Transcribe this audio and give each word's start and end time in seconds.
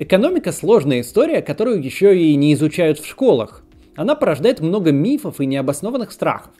Экономика– 0.00 0.52
сложная 0.52 1.00
история, 1.00 1.42
которую 1.42 1.82
еще 1.82 2.16
и 2.16 2.36
не 2.36 2.54
изучают 2.54 3.00
в 3.00 3.06
школах. 3.06 3.64
Она 3.96 4.14
порождает 4.14 4.60
много 4.60 4.92
мифов 4.92 5.40
и 5.40 5.46
необоснованных 5.46 6.12
страхов. 6.12 6.52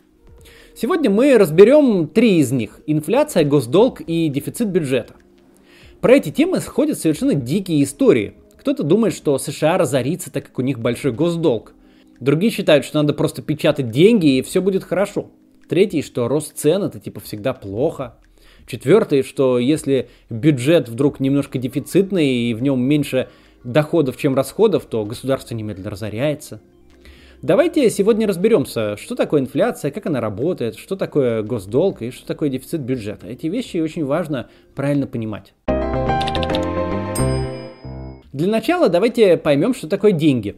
Сегодня 0.75 1.09
мы 1.09 1.39
разберем 1.39 2.09
три 2.09 2.39
из 2.39 2.51
них– 2.51 2.81
инфляция, 2.89 3.45
госдолг 3.45 4.01
и 4.01 4.29
дефицит 4.29 4.67
бюджета. 4.67 5.15
Про 6.01 6.17
эти 6.17 6.33
темы 6.33 6.59
сходят 6.59 6.99
совершенно 6.99 7.35
дикие 7.35 7.85
истории. 7.85 8.35
Кто-то 8.57 8.83
думает, 8.83 9.15
что 9.15 9.39
США 9.39 9.79
разорится, 9.79 10.33
так 10.33 10.47
как 10.47 10.59
у 10.59 10.63
них 10.63 10.81
большой 10.81 11.13
госдолг. 11.13 11.75
Другие 12.19 12.51
считают, 12.51 12.85
что 12.85 13.01
надо 13.01 13.15
просто 13.15 13.41
печатать 13.41 13.93
деньги 13.93 14.39
и 14.39 14.43
все 14.43 14.61
будет 14.61 14.83
хорошо. 14.83 15.31
Третий, 15.69 16.03
что 16.03 16.27
рост 16.27 16.57
цен 16.57 16.83
это 16.83 16.99
типа 16.99 17.21
всегда 17.21 17.53
плохо. 17.55 18.17
Четвертый, 18.69 19.23
что 19.23 19.59
если 19.59 20.11
бюджет 20.29 20.91
вдруг 20.91 21.21
немножко 21.21 21.59
дефицитный 21.59 22.29
и 22.29 22.53
в 22.53 22.61
нем 22.61 22.79
меньше 22.83 23.31
доходов, 23.65 24.19
чем 24.19 24.35
расходов, 24.35 24.85
то 24.85 25.07
государство 25.07 25.55
немедленно 25.55 25.89
разоряется. 25.89 26.61
Давайте 27.41 27.89
сегодня 27.89 28.29
разберемся, 28.29 28.99
что 28.99 29.15
такое 29.15 29.41
инфляция, 29.41 29.91
как 29.91 30.05
она 30.05 30.21
работает, 30.21 30.77
что 30.77 30.97
такое 30.97 31.43
госдолг 31.43 32.03
и 32.03 32.11
что 32.11 32.27
такое 32.27 32.51
дефицит 32.51 32.83
бюджета. 32.83 33.27
Эти 33.27 33.47
вещи 33.47 33.79
очень 33.79 34.05
важно 34.05 34.51
правильно 34.75 35.07
понимать. 35.07 35.55
Для 38.35 38.49
начала 38.49 38.91
давайте 38.91 39.39
поймем, 39.39 39.73
что 39.73 39.89
такое 39.89 40.13
деньги. 40.13 40.57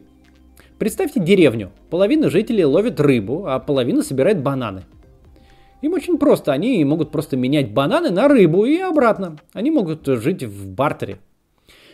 Представьте 0.77 1.21
деревню. 1.21 1.71
Половина 1.89 2.29
жителей 2.29 2.65
ловит 2.65 2.99
рыбу, 2.99 3.45
а 3.47 3.59
половина 3.59 4.03
собирает 4.03 4.41
бананы. 4.41 4.83
Им 5.81 5.93
очень 5.93 6.17
просто, 6.17 6.51
они 6.51 6.83
могут 6.85 7.11
просто 7.11 7.35
менять 7.35 7.73
бананы 7.73 8.11
на 8.11 8.27
рыбу 8.27 8.65
и 8.65 8.77
обратно. 8.77 9.37
Они 9.53 9.71
могут 9.71 10.05
жить 10.05 10.43
в 10.43 10.67
бартере. 10.69 11.17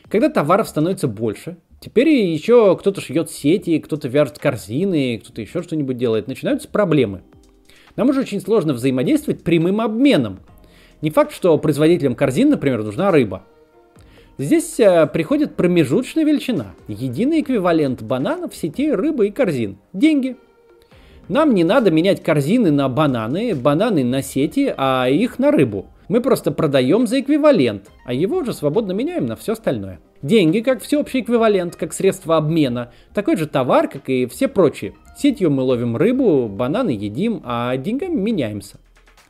Когда 0.10 0.30
товаров 0.30 0.68
становится 0.68 1.08
больше, 1.08 1.58
теперь 1.80 2.10
еще 2.10 2.77
кто-то 2.77 3.00
шьет 3.00 3.30
сети, 3.30 3.80
кто-то 3.80 4.08
вяжет 4.10 4.40
корзины, 4.40 5.20
кто-то 5.24 5.41
еще 5.41 5.62
что-нибудь 5.62 5.98
делает, 5.98 6.27
начинаются 6.27 6.68
проблемы. 6.68 7.24
Нам 7.96 8.10
уже 8.10 8.21
очень 8.21 8.41
сложно 8.41 8.74
взаимодействовать 8.74 9.44
прямым 9.44 9.82
обменом. 9.82 10.40
Не 11.01 11.10
факт, 11.10 11.34
что 11.34 11.57
производителям 11.57 12.16
корзин, 12.16 12.49
например, 12.49 12.84
нужна 12.84 13.12
рыба. 13.12 13.44
Здесь 14.38 14.79
э, 14.79 15.07
приходит 15.07 15.55
промежуточная 15.55 16.24
величина, 16.24 16.76
единый 16.88 17.41
эквивалент 17.41 18.04
бананов, 18.04 18.55
сетей, 18.55 18.94
рыбы 18.94 19.27
и 19.27 19.32
корзин. 19.32 19.77
Деньги– 19.94 20.35
нам 21.27 21.53
не 21.53 21.63
надо 21.63 21.91
менять 21.91 22.23
корзины 22.23 22.71
на 22.71 22.87
бананы, 22.89 23.53
бананы 23.55 24.03
на 24.03 24.21
сети, 24.21 24.73
а 24.77 25.07
их 25.09 25.39
на 25.39 25.51
рыбу. 25.51 25.87
Мы 26.07 26.21
просто 26.21 26.51
продаем 26.51 27.05
за 27.05 27.20
эквивалент, 27.20 27.89
а 28.05 28.13
его 28.13 28.43
же 28.43 28.53
свободно 28.53 28.93
меняем 28.93 29.25
на 29.25 29.35
все 29.35 29.53
остальное. 29.53 29.99
Деньги 30.21 30.61
как 30.61 30.81
всеобщий 30.81 31.20
эквивалент, 31.20 31.75
как 31.75 31.93
средство 31.93 32.37
обмена, 32.37 32.91
такой 33.13 33.35
же 33.35 33.45
товар, 33.45 33.89
как 33.89 34.09
и 34.09 34.25
все 34.25 34.48
прочие. 34.48 34.93
Сетью 35.17 35.51
мы 35.51 35.63
ловим 35.63 35.98
рыбу, 35.98 36.48
бананы 36.48 36.91
едим, 36.91 37.41
а 37.43 37.75
деньгами 37.75 38.15
меняемся. 38.15 38.77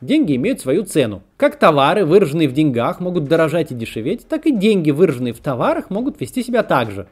Деньги 0.00 0.36
имеют 0.36 0.60
свою 0.60 0.84
цену. 0.84 1.22
Как 1.36 1.58
товары, 1.58 2.04
выраженные 2.04 2.48
в 2.48 2.52
деньгах, 2.52 3.00
могут 3.00 3.24
дорожать 3.24 3.72
и 3.72 3.74
дешеветь, 3.74 4.28
так 4.28 4.46
и 4.46 4.52
деньги, 4.52 4.92
выраженные 4.92 5.32
в 5.32 5.40
товарах, 5.40 5.90
могут 5.90 6.20
вести 6.20 6.44
себя 6.44 6.62
так 6.62 6.92
же. 6.92 7.08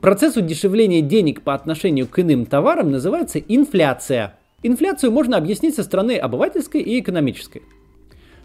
Процесс 0.00 0.36
удешевления 0.36 1.00
денег 1.00 1.42
по 1.42 1.54
отношению 1.54 2.06
к 2.06 2.20
иным 2.20 2.46
товарам 2.46 2.92
называется 2.92 3.40
инфляция. 3.40 4.38
Инфляцию 4.62 5.10
можно 5.10 5.36
объяснить 5.36 5.74
со 5.74 5.82
стороны 5.82 6.16
обывательской 6.16 6.80
и 6.80 7.00
экономической. 7.00 7.62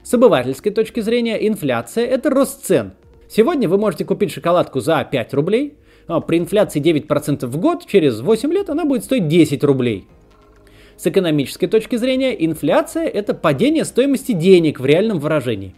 С 0.04 0.14
обывательской 0.16 0.72
точки 0.72 1.00
зрения 1.02 1.48
инфляция– 1.48 2.06
это 2.08 2.32
рост 2.32 2.66
цен. 2.66 2.94
Сегодня 3.30 3.70
вы 3.70 3.78
можете 3.78 4.04
купить 4.04 4.32
шоколадку 4.32 4.80
за 4.80 5.04
5 5.04 5.34
рублей, 5.36 5.76
а 6.08 6.22
при 6.22 6.40
инфляции 6.40 6.82
9% 6.82 7.46
в 7.46 7.58
год, 7.58 7.86
через 7.86 8.20
8 8.20 8.52
лет 8.52 8.70
она 8.72 8.84
будет 8.86 9.04
стоить 9.04 9.28
10 9.28 9.64
рублей. 9.64 10.08
С 10.98 11.06
экономической 11.06 11.68
точки 11.68 11.98
зрения 11.98 12.34
инфляция– 12.46 13.06
это 13.08 13.36
падение 13.36 13.86
стоимости 13.86 14.32
денег 14.32 14.80
в 14.80 14.86
реальном 14.86 15.20
выражении. 15.20 15.76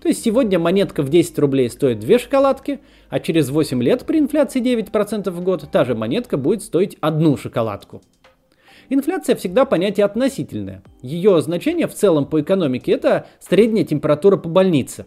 То 0.00 0.08
есть 0.08 0.22
сегодня 0.22 0.58
монетка 0.58 1.02
в 1.02 1.10
10 1.10 1.38
рублей 1.38 1.68
стоит 1.68 2.00
2 2.00 2.18
шоколадки, 2.18 2.80
а 3.10 3.20
через 3.20 3.50
8 3.50 3.82
лет 3.82 4.06
при 4.06 4.18
инфляции 4.18 4.62
9% 4.62 5.30
в 5.30 5.42
год 5.42 5.68
та 5.70 5.84
же 5.84 5.94
монетка 5.94 6.38
будет 6.38 6.62
стоить 6.62 6.96
одну 7.00 7.36
шоколадку. 7.36 8.00
Инфляция 8.88 9.36
всегда 9.36 9.66
понятие 9.66 10.06
относительное. 10.06 10.82
Ее 11.02 11.40
значение 11.42 11.86
в 11.86 11.94
целом 11.94 12.26
по 12.26 12.40
экономике 12.40 12.92
это 12.92 13.26
средняя 13.38 13.84
температура 13.84 14.36
по 14.36 14.48
больнице. 14.48 15.04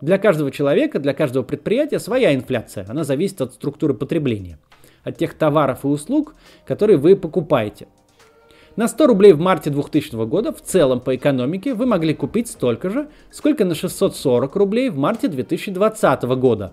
Для 0.00 0.16
каждого 0.16 0.50
человека, 0.50 1.00
для 1.00 1.12
каждого 1.12 1.42
предприятия 1.42 1.98
своя 1.98 2.34
инфляция. 2.34 2.86
Она 2.88 3.04
зависит 3.04 3.40
от 3.42 3.52
структуры 3.52 3.92
потребления, 3.92 4.58
от 5.02 5.18
тех 5.18 5.34
товаров 5.34 5.84
и 5.84 5.88
услуг, 5.88 6.34
которые 6.64 6.96
вы 6.98 7.16
покупаете– 7.16 7.88
на 8.76 8.88
100 8.88 9.06
рублей 9.06 9.32
в 9.32 9.40
марте 9.40 9.70
2000 9.70 10.26
года 10.26 10.52
в 10.52 10.62
целом 10.62 11.00
по 11.00 11.14
экономике 11.16 11.74
вы 11.74 11.86
могли 11.86 12.14
купить 12.14 12.48
столько 12.48 12.90
же, 12.90 13.08
сколько 13.30 13.64
на 13.64 13.74
640 13.74 14.54
рублей 14.56 14.90
в 14.90 14.96
марте 14.96 15.28
2020 15.28 16.22
года. 16.22 16.72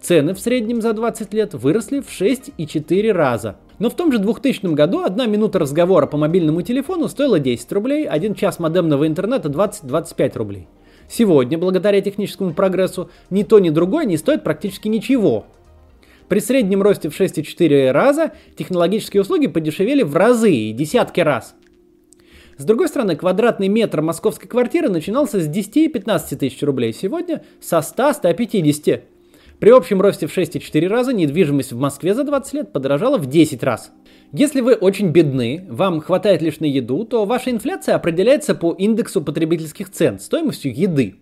Цены 0.00 0.34
в 0.34 0.38
среднем 0.38 0.80
за 0.80 0.92
20 0.92 1.34
лет 1.34 1.54
выросли 1.54 2.00
в 2.00 2.08
6,4 2.08 3.12
раза. 3.12 3.56
Но 3.78 3.90
в 3.90 3.94
том 3.94 4.12
же 4.12 4.18
2000 4.18 4.72
году 4.74 5.02
одна 5.02 5.26
минута 5.26 5.58
разговора 5.58 6.06
по 6.06 6.16
мобильному 6.16 6.62
телефону 6.62 7.08
стоила 7.08 7.40
10 7.40 7.72
рублей, 7.72 8.06
один 8.06 8.34
час 8.34 8.58
модемного 8.58 9.06
интернета 9.06 9.48
20-25 9.48 10.38
рублей. 10.38 10.68
Сегодня, 11.08 11.58
благодаря 11.58 12.00
техническому 12.00 12.52
прогрессу, 12.52 13.10
ни 13.30 13.42
то, 13.42 13.58
ни 13.58 13.70
другое 13.70 14.06
не 14.06 14.16
стоит 14.16 14.44
практически 14.44 14.88
ничего. 14.88 15.46
При 16.28 16.40
среднем 16.40 16.82
росте 16.82 17.08
в 17.08 17.18
6,4 17.18 17.92
раза 17.92 18.32
технологические 18.56 19.22
услуги 19.22 19.46
подешевели 19.46 20.02
в 20.02 20.16
разы 20.16 20.52
и 20.52 20.72
десятки 20.72 21.20
раз. 21.20 21.54
С 22.58 22.64
другой 22.64 22.88
стороны, 22.88 23.16
квадратный 23.16 23.68
метр 23.68 24.00
московской 24.00 24.48
квартиры 24.48 24.88
начинался 24.88 25.40
с 25.40 25.46
10 25.46 25.76
и 25.76 25.88
15 25.88 26.38
тысяч 26.38 26.62
рублей, 26.62 26.92
сегодня 26.92 27.44
со 27.60 27.78
100-150. 27.78 29.02
При 29.60 29.70
общем 29.70 30.00
росте 30.00 30.26
в 30.26 30.36
6,4 30.36 30.86
раза 30.88 31.12
недвижимость 31.12 31.72
в 31.72 31.78
Москве 31.78 32.14
за 32.14 32.24
20 32.24 32.52
лет 32.54 32.72
подорожала 32.72 33.18
в 33.18 33.26
10 33.26 33.62
раз. 33.62 33.92
Если 34.32 34.60
вы 34.60 34.74
очень 34.74 35.10
бедны, 35.10 35.66
вам 35.68 36.00
хватает 36.00 36.42
лишь 36.42 36.60
на 36.60 36.64
еду, 36.64 37.04
то 37.04 37.24
ваша 37.24 37.50
инфляция 37.50 37.94
определяется 37.94 38.54
по 38.54 38.72
индексу 38.72 39.22
потребительских 39.22 39.90
цен, 39.90 40.18
стоимостью 40.18 40.74
еды. 40.74 41.16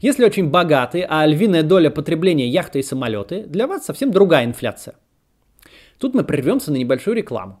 Если 0.00 0.24
очень 0.24 0.48
богаты, 0.48 1.06
а 1.08 1.26
львиная 1.26 1.62
доля 1.62 1.90
потребления 1.90 2.48
яхты 2.48 2.80
и 2.80 2.82
самолеты, 2.82 3.44
для 3.44 3.66
вас 3.66 3.84
совсем 3.84 4.10
другая 4.10 4.44
инфляция. 4.44 4.96
Тут 5.98 6.14
мы 6.14 6.24
прервемся 6.24 6.72
на 6.72 6.76
небольшую 6.76 7.16
рекламу. 7.16 7.60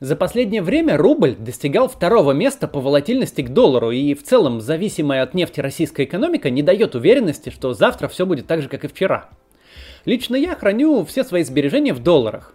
За 0.00 0.16
последнее 0.16 0.60
время 0.60 0.98
рубль 0.98 1.34
достигал 1.34 1.88
второго 1.88 2.32
места 2.32 2.68
по 2.68 2.80
волатильности 2.80 3.40
к 3.40 3.48
доллару, 3.48 3.90
и 3.90 4.12
в 4.14 4.22
целом 4.22 4.60
зависимая 4.60 5.22
от 5.22 5.32
нефти 5.32 5.60
российская 5.60 6.04
экономика 6.04 6.50
не 6.50 6.62
дает 6.62 6.94
уверенности, 6.94 7.48
что 7.48 7.72
завтра 7.72 8.08
все 8.08 8.26
будет 8.26 8.46
так 8.46 8.60
же, 8.60 8.68
как 8.68 8.84
и 8.84 8.88
вчера. 8.88 9.30
Лично 10.04 10.36
я 10.36 10.54
храню 10.54 11.04
все 11.06 11.24
свои 11.24 11.42
сбережения 11.42 11.94
в 11.94 12.00
долларах. 12.02 12.54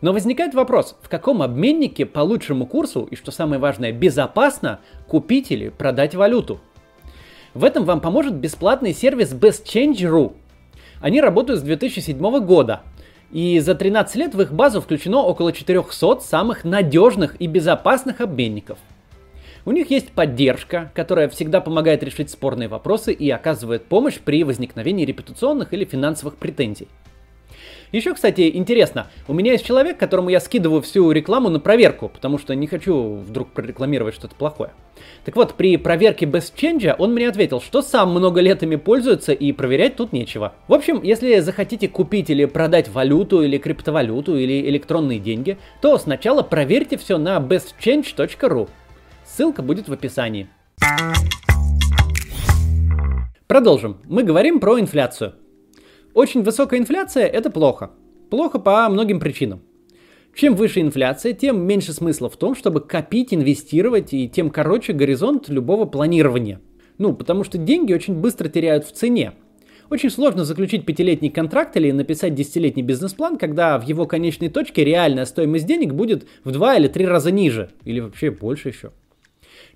Но 0.00 0.12
возникает 0.12 0.54
вопрос, 0.54 0.96
в 1.02 1.08
каком 1.08 1.42
обменнике 1.42 2.06
по 2.06 2.20
лучшему 2.20 2.66
курсу 2.66 3.06
и, 3.10 3.16
что 3.16 3.30
самое 3.30 3.60
важное, 3.60 3.92
безопасно 3.92 4.80
купить 5.06 5.50
или 5.50 5.68
продать 5.68 6.14
валюту? 6.14 6.60
В 7.52 7.64
этом 7.64 7.84
вам 7.84 8.00
поможет 8.00 8.34
бесплатный 8.34 8.94
сервис 8.94 9.32
BestChange.ru. 9.32 10.34
Они 11.00 11.20
работают 11.20 11.60
с 11.60 11.62
2007 11.62 12.40
года, 12.44 12.82
и 13.32 13.58
за 13.60 13.74
13 13.74 14.16
лет 14.16 14.34
в 14.34 14.40
их 14.40 14.52
базу 14.52 14.80
включено 14.80 15.18
около 15.18 15.52
400 15.52 16.20
самых 16.20 16.64
надежных 16.64 17.40
и 17.40 17.46
безопасных 17.46 18.20
обменников. 18.20 18.78
У 19.66 19.72
них 19.72 19.90
есть 19.90 20.12
поддержка, 20.12 20.90
которая 20.94 21.28
всегда 21.28 21.60
помогает 21.60 22.02
решить 22.02 22.30
спорные 22.30 22.68
вопросы 22.68 23.12
и 23.12 23.28
оказывает 23.30 23.84
помощь 23.84 24.18
при 24.18 24.42
возникновении 24.42 25.04
репутационных 25.04 25.74
или 25.74 25.84
финансовых 25.84 26.36
претензий. 26.36 26.88
Еще, 27.92 28.14
кстати, 28.14 28.50
интересно, 28.54 29.08
у 29.26 29.34
меня 29.34 29.52
есть 29.52 29.66
человек, 29.66 29.98
которому 29.98 30.28
я 30.28 30.40
скидываю 30.40 30.80
всю 30.80 31.10
рекламу 31.10 31.48
на 31.48 31.58
проверку, 31.58 32.08
потому 32.08 32.38
что 32.38 32.54
не 32.54 32.66
хочу 32.66 33.14
вдруг 33.14 33.50
прорекламировать 33.50 34.14
что-то 34.14 34.34
плохое. 34.36 34.70
Так 35.24 35.34
вот, 35.34 35.54
при 35.54 35.76
проверке 35.76 36.26
Best 36.26 36.54
Change 36.54 36.94
он 36.98 37.14
мне 37.14 37.28
ответил, 37.28 37.60
что 37.60 37.82
сам 37.82 38.10
много 38.10 38.40
лет 38.40 38.62
ими 38.62 38.76
пользуется 38.76 39.32
и 39.32 39.52
проверять 39.52 39.96
тут 39.96 40.12
нечего. 40.12 40.54
В 40.68 40.74
общем, 40.74 41.02
если 41.02 41.40
захотите 41.40 41.88
купить 41.88 42.30
или 42.30 42.44
продать 42.44 42.88
валюту 42.88 43.42
или 43.42 43.58
криптовалюту 43.58 44.36
или 44.36 44.68
электронные 44.68 45.18
деньги, 45.18 45.58
то 45.80 45.98
сначала 45.98 46.42
проверьте 46.42 46.96
все 46.96 47.18
на 47.18 47.38
bestchange.ru. 47.38 48.68
Ссылка 49.24 49.62
будет 49.62 49.88
в 49.88 49.92
описании. 49.92 50.48
Продолжим. 53.46 53.98
Мы 54.04 54.22
говорим 54.22 54.60
про 54.60 54.78
инфляцию. 54.78 55.34
Очень 56.14 56.42
высокая 56.42 56.80
инфляция– 56.80 57.26
это 57.26 57.50
плохо. 57.50 57.90
Плохо 58.30 58.58
по 58.58 58.88
многим 58.88 59.20
причинам. 59.20 59.62
Чем 60.34 60.56
выше 60.56 60.80
инфляция, 60.80 61.32
тем 61.32 61.62
меньше 61.62 61.92
смысла 61.92 62.28
в 62.28 62.36
том, 62.36 62.54
чтобы 62.54 62.80
копить, 62.80 63.32
инвестировать, 63.32 64.12
и 64.12 64.28
тем 64.28 64.50
короче 64.50 64.92
горизонт 64.92 65.48
любого 65.48 65.84
планирования. 65.84 66.60
Ну, 66.98 67.14
потому 67.14 67.44
что 67.44 67.58
деньги 67.58 67.92
очень 67.92 68.14
быстро 68.14 68.48
теряют 68.48 68.84
в 68.86 68.92
цене. 68.92 69.32
Очень 69.88 70.10
сложно 70.10 70.44
заключить 70.44 70.84
пятилетний 70.84 71.30
контракт 71.30 71.76
или 71.76 71.90
написать 71.90 72.34
десятилетний 72.34 72.82
бизнес-план, 72.82 73.38
когда 73.38 73.78
в 73.78 73.82
его 73.82 74.06
конечной 74.06 74.48
точке 74.48 74.84
реальная 74.84 75.24
стоимость 75.24 75.66
денег 75.66 75.94
будет 75.94 76.26
в 76.44 76.52
два 76.52 76.76
или 76.76 76.88
три 76.88 77.06
раза 77.06 77.30
ниже, 77.30 77.70
или 77.84 78.00
вообще 78.00 78.30
больше 78.30 78.68
еще. 78.68 78.92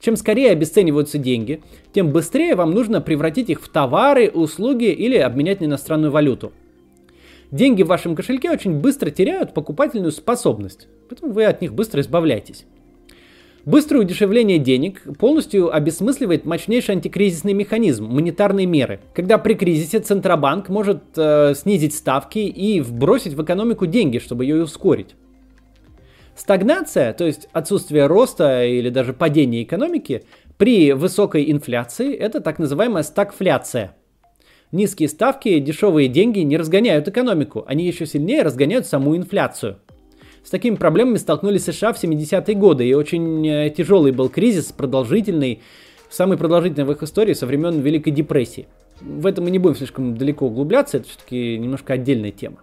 Чем 0.05 0.17
скорее 0.17 0.51
обесцениваются 0.51 1.17
деньги, 1.17 1.63
тем 1.95 2.13
быстрее 2.13 2.57
вам 2.57 2.73
нужно 2.73 3.01
превратить 3.01 3.49
их 3.49 3.63
в 3.63 3.71
товары, 3.71 4.29
услуги 4.29 4.91
или 4.93 5.17
обменять 5.17 5.63
на 5.63 5.65
иностранную 5.65 6.11
валюту. 6.11 6.53
Деньги 7.51 7.83
в 7.83 7.87
вашем 7.87 8.15
кошельке 8.15 8.51
очень 8.51 8.81
быстро 8.81 9.09
теряют 9.09 9.55
покупательную 9.55 10.13
способность, 10.13 10.89
поэтому 11.09 11.33
вы 11.33 11.47
от 11.47 11.63
них 11.63 11.73
быстро 11.73 12.03
избавляетесь. 12.03 12.67
Быстрое 13.65 14.03
удешевление 14.03 14.59
денег 14.59 15.01
полностью 15.19 15.75
обесмысливает 15.75 16.45
мощнейший 16.45 16.97
антикризисный 16.97 17.55
механизм– 17.55 18.05
монетарные 18.11 18.67
меры, 18.67 19.01
когда 19.15 19.39
при 19.39 19.55
кризисе 19.55 20.01
Центробанк 20.01 20.69
может 20.69 21.03
э, 21.17 21.55
снизить 21.57 21.95
ставки 21.95 22.41
и 22.41 22.83
вбросить 22.83 23.33
в 23.33 23.43
экономику 23.43 23.87
деньги, 23.87 24.19
чтобы 24.19 24.45
ее 24.45 24.65
ускорить. 24.65 25.15
Стагнация, 26.37 27.13
то 27.13 27.25
есть 27.25 27.49
отсутствие 27.53 28.07
роста 28.07 28.65
или 28.65 28.91
даже 28.91 29.13
падения 29.13 29.63
экономики, 29.63 30.25
при 30.57 30.93
высокой 30.93 31.51
инфляции– 31.51 32.13
это 32.15 32.41
так 32.41 32.59
называемая 32.59 33.03
стагфляция. 33.05 33.97
Низкие 34.73 35.09
ставки, 35.09 35.61
дешевые 35.61 36.09
деньги 36.09 36.41
не 36.41 36.57
разгоняют 36.57 37.07
экономику, 37.07 37.65
они 37.69 37.87
еще 37.87 38.07
сильнее 38.07 38.43
разгоняют 38.43 38.87
саму 38.87 39.17
инфляцию. 39.17 39.79
С 40.43 40.51
такими 40.51 40.75
проблемами 40.75 41.17
столкнулись 41.17 41.65
США 41.65 41.93
в 41.93 42.03
70-е 42.03 42.55
годы, 42.57 42.87
и 42.87 42.95
очень 42.95 43.47
э, 43.47 43.71
тяжелый 43.71 44.13
был 44.13 44.29
кризис, 44.29 44.73
продолжительный, 44.73 45.63
самый 46.11 46.37
продолжительный 46.37 46.85
в 46.85 46.93
их 46.93 47.03
истории 47.03 47.35
со 47.35 47.47
времен 47.47 47.81
Великой 47.81 48.11
депрессии. 48.11 48.67
В 49.01 49.27
этом 49.27 49.45
мы 49.45 49.51
не 49.51 49.59
будем 49.59 49.77
слишком 49.77 50.17
далеко 50.17 50.47
углубляться, 50.47 50.99
это 50.99 51.09
все-таки 51.09 51.57
немножко 51.57 51.95
отдельная 51.95 52.33
тема. 52.33 52.59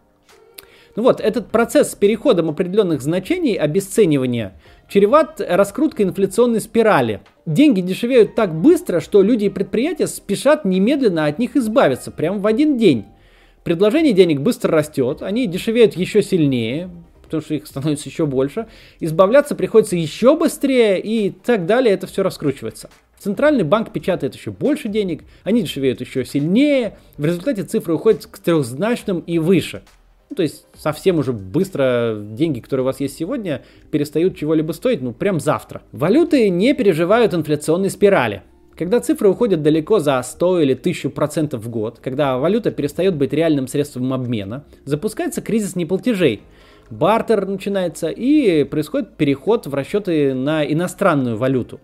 Ну 0.95 1.03
вот, 1.03 1.21
этот 1.21 1.49
процесс 1.51 1.91
с 1.91 1.95
переходом 1.95 2.49
определенных 2.49 3.01
значений 3.01 3.55
обесценивания 3.55 4.53
чреват 4.89 5.39
раскруткой 5.39 6.05
инфляционной 6.05 6.59
спирали. 6.59 7.21
Деньги 7.45 7.81
дешевеют 7.81 8.35
так 8.35 8.53
быстро, 8.53 8.99
что 8.99 9.21
люди 9.21 9.45
и 9.45 9.49
предприятия 9.49 10.07
спешат 10.07 10.65
немедленно 10.65 11.25
от 11.25 11.39
них 11.39 11.55
избавиться, 11.55 12.11
прямо 12.11 12.39
в 12.39 12.47
один 12.47 12.77
день. 12.77 13.05
Предложение 13.63 14.13
денег 14.13 14.41
быстро 14.41 14.71
растет, 14.71 15.21
они 15.21 15.47
дешевеют 15.47 15.95
еще 15.95 16.21
сильнее, 16.21 16.89
потому 17.23 17.41
что 17.41 17.53
их 17.53 17.67
становится 17.67 18.09
еще 18.09 18.25
больше. 18.25 18.67
Избавляться 18.99 19.55
приходится 19.55 19.95
еще 19.95 20.35
быстрее 20.35 20.99
и 20.99 21.29
так 21.29 21.65
далее, 21.65 21.93
это 21.93 22.07
все 22.07 22.23
раскручивается. 22.23 22.89
Центральный 23.17 23.63
банк 23.63 23.93
печатает 23.93 24.35
еще 24.35 24.51
больше 24.51 24.89
денег, 24.89 25.23
они 25.43 25.61
дешевеют 25.61 26.01
еще 26.01 26.25
сильнее, 26.25 26.97
в 27.17 27.25
результате 27.25 27.63
цифры 27.63 27.93
уходят 27.93 28.25
к 28.25 28.39
трехзначным 28.39 29.19
и 29.19 29.37
выше. 29.37 29.83
Ну, 30.31 30.35
то 30.35 30.43
есть 30.43 30.65
совсем 30.73 31.19
уже 31.19 31.33
быстро 31.33 32.17
деньги, 32.17 32.61
которые 32.61 32.83
у 32.83 32.85
вас 32.85 32.99
есть 33.01 33.17
сегодня, 33.17 33.63
перестают 33.91 34.37
чего-либо 34.37 34.71
стоить, 34.71 35.01
ну 35.01 35.11
прям 35.11 35.39
завтра. 35.39 35.81
Валюты 35.91 36.49
не 36.49 36.73
переживают 36.73 37.33
инфляционной 37.33 37.89
спирали. 37.89 38.41
Когда 38.77 39.01
цифры 39.01 39.29
уходят 39.29 39.61
далеко 39.61 39.99
за 39.99 40.21
100 40.23 40.61
или 40.61 40.73
1000 40.73 41.09
процентов 41.09 41.61
в 41.61 41.69
год, 41.69 41.99
когда 42.01 42.37
валюта 42.37 42.71
перестает 42.71 43.15
быть 43.15 43.33
реальным 43.33 43.67
средством 43.67 44.13
обмена, 44.13 44.63
запускается 44.85 45.41
кризис 45.41 45.75
неплатежей– 45.75 46.41
бартер 46.91 47.47
начинается 47.47 48.09
и 48.09 48.63
происходит 48.65 49.15
переход 49.15 49.65
в 49.65 49.73
расчеты 49.73 50.33
на 50.33 50.63
иностранную 50.63 51.37
валюту. 51.37 51.79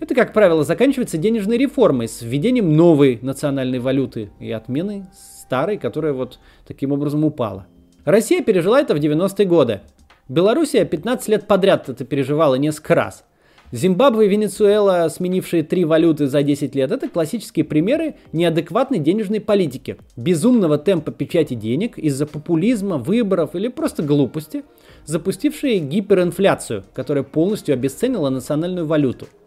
Это, 0.00 0.14
как 0.14 0.32
правило, 0.32 0.64
заканчивается 0.64 1.18
денежной 1.18 1.58
реформой 1.58 2.08
с 2.08 2.22
введением 2.22 2.74
новой 2.74 3.18
национальной 3.22 3.78
валюты 3.78 4.30
и 4.40 4.50
отменой 4.50 5.04
старой, 5.50 5.78
которая 5.78 6.12
вот 6.12 6.38
таким 6.64 6.92
образом 6.92 7.24
упала. 7.24 7.66
Россия 8.04 8.40
пережила 8.40 8.80
это 8.80 8.94
в 8.94 8.98
90-е 8.98 9.46
годы. 9.46 9.80
Белоруссия 10.28 10.84
15 10.84 11.28
лет 11.28 11.48
подряд 11.48 11.88
это 11.88 12.04
переживала 12.04 12.54
несколько 12.54 12.94
раз. 12.94 13.24
Зимбабве 13.72 14.26
и 14.26 14.28
Венесуэла, 14.28 15.08
сменившие 15.08 15.64
три 15.64 15.84
валюты 15.84 16.28
за 16.28 16.44
10 16.44 16.76
лет, 16.76 16.92
это 16.92 17.08
классические 17.08 17.64
примеры 17.64 18.14
неадекватной 18.32 19.00
денежной 19.00 19.40
политики, 19.40 19.96
безумного 20.16 20.78
темпа 20.78 21.10
печати 21.10 21.54
денег 21.54 21.98
из-за 21.98 22.26
популизма, 22.26 22.98
выборов 22.98 23.56
или 23.56 23.66
просто 23.66 24.04
глупости, 24.04 24.62
запустившие 25.04 25.80
гиперинфляцию, 25.80 26.84
которая 26.94 27.24
полностью 27.24 27.72
обесценила 27.72 28.28
национальную 28.30 28.86
валюту– 28.86 29.26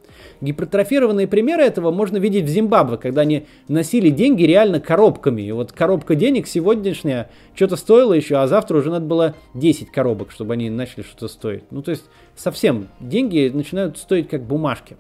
Гипертрофированные 0.44 1.26
примеры 1.26 1.64
этого 1.64 1.90
можно 1.92 2.18
видеть 2.18 2.44
в 2.44 2.50
Зимбабве, 2.50 2.98
когда 2.98 3.22
они 3.22 3.46
носили 3.70 4.10
деньги 4.10 4.44
реально 4.44 4.82
коробками. 4.82 5.42
И 5.42 5.54
вот 5.54 5.72
коробка 5.72 6.16
денег 6.16 6.48
сегодняшняя 6.48 7.30
что-то 7.56 7.78
стоила 7.78 8.12
еще, 8.12 8.36
а 8.36 8.48
завтра 8.48 8.78
уже 8.78 8.92
надо 8.92 9.06
было 9.06 9.36
10 9.54 9.90
коробок, 9.90 10.32
чтобы 10.32 10.52
они 10.54 10.70
начали 10.70 11.04
что-то 11.04 11.30
стоить. 11.30 11.64
Ну, 11.72 11.82
то 11.82 11.92
есть 11.92 12.04
совсем 12.36 12.90
деньги 13.00 13.50
начинают 13.54 13.98
стоить 13.98 14.28
как 14.28 14.44
бумажки. 14.44 14.98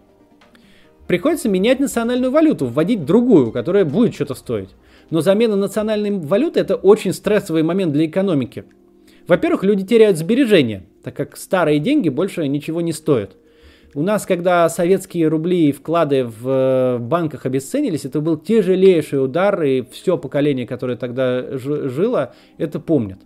Приходится 1.07 1.49
менять 1.49 1.81
национальную 1.81 2.31
валюту, 2.31 2.65
вводить 2.65 3.03
другую, 3.03 3.51
которая 3.51 3.83
будет 3.83 4.15
что-то 4.15 4.35
стоить. 4.35 4.69
Но 5.09 5.19
замена 5.19 5.57
национальной 5.57 6.11
валюты 6.11 6.61
это 6.61 6.77
очень 6.77 7.11
стрессовый 7.11 7.63
момент 7.63 7.91
для 7.91 8.05
экономики. 8.05 8.63
Во-первых, 9.27 9.65
люди 9.65 9.85
теряют 9.85 10.17
сбережения, 10.17 10.85
так 11.03 11.17
как 11.17 11.35
старые 11.35 11.79
деньги 11.79 12.07
больше 12.07 12.47
ничего 12.47 12.79
не 12.79 12.93
стоят. 12.93 13.35
У 13.95 14.01
нас, 14.01 14.25
когда 14.25 14.67
советские 14.69 15.27
рубли 15.27 15.69
и 15.69 15.71
вклады 15.71 16.25
в 16.25 16.47
э, 16.47 16.97
банках 16.97 17.45
обесценились, 17.45 18.05
это 18.05 18.21
был 18.21 18.37
тяжелейший 18.37 19.23
удар, 19.23 19.61
и 19.61 19.83
все 19.91 20.17
поколение, 20.17 20.65
которое 20.65 20.97
тогда 20.97 21.57
жило, 21.57 22.33
это 22.57 22.79
помнит. 22.79 23.19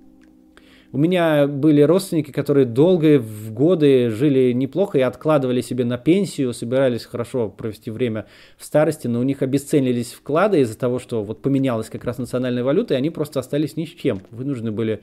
У 0.94 0.98
меня 0.98 1.48
были 1.48 1.82
родственники, 1.82 2.32
которые 2.32 2.66
долгие 2.66 3.22
годы 3.50 4.10
жили 4.10 4.54
неплохо 4.54 4.98
и 4.98 5.02
откладывали 5.02 5.62
себе 5.62 5.84
на 5.84 5.98
пенсию, 5.98 6.54
собирались 6.54 7.06
хорошо 7.06 7.50
провести 7.50 7.92
время 7.92 8.26
в 8.58 8.64
старости, 8.64 9.08
но 9.08 9.20
у 9.20 9.24
них 9.24 9.42
обесценились 9.42 10.14
вклады 10.14 10.62
из-за 10.62 10.78
того, 10.78 11.00
что 11.00 11.24
вот 11.24 11.42
поменялась 11.42 11.90
как 11.90 12.06
раз 12.06 12.18
национальная 12.18 12.64
валюта, 12.64 12.94
и 12.94 12.98
они 12.98 13.10
просто 13.10 13.40
остались 13.40 13.76
ни 13.76 13.86
с 13.86 13.90
чем. 13.90 14.22
Вынуждены 14.32 14.72
были 14.72 15.02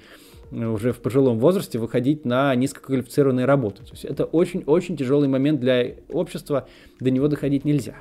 уже 0.55 0.93
в 0.93 0.99
пожилом 0.99 1.39
возрасте 1.39 1.79
выходить 1.79 2.25
на 2.25 2.55
низкоквалифицированные 2.55 3.47
работы. 3.47 3.83
То 3.83 3.93
есть 3.93 4.05
это 4.05 4.25
очень-очень 4.25 4.97
тяжелый 4.97 5.29
момент 5.29 5.61
для 5.61 5.95
общества, 6.09 6.69
до 7.01 7.11
него 7.11 7.29
доходить 7.29 7.65
нельзя. 7.65 7.95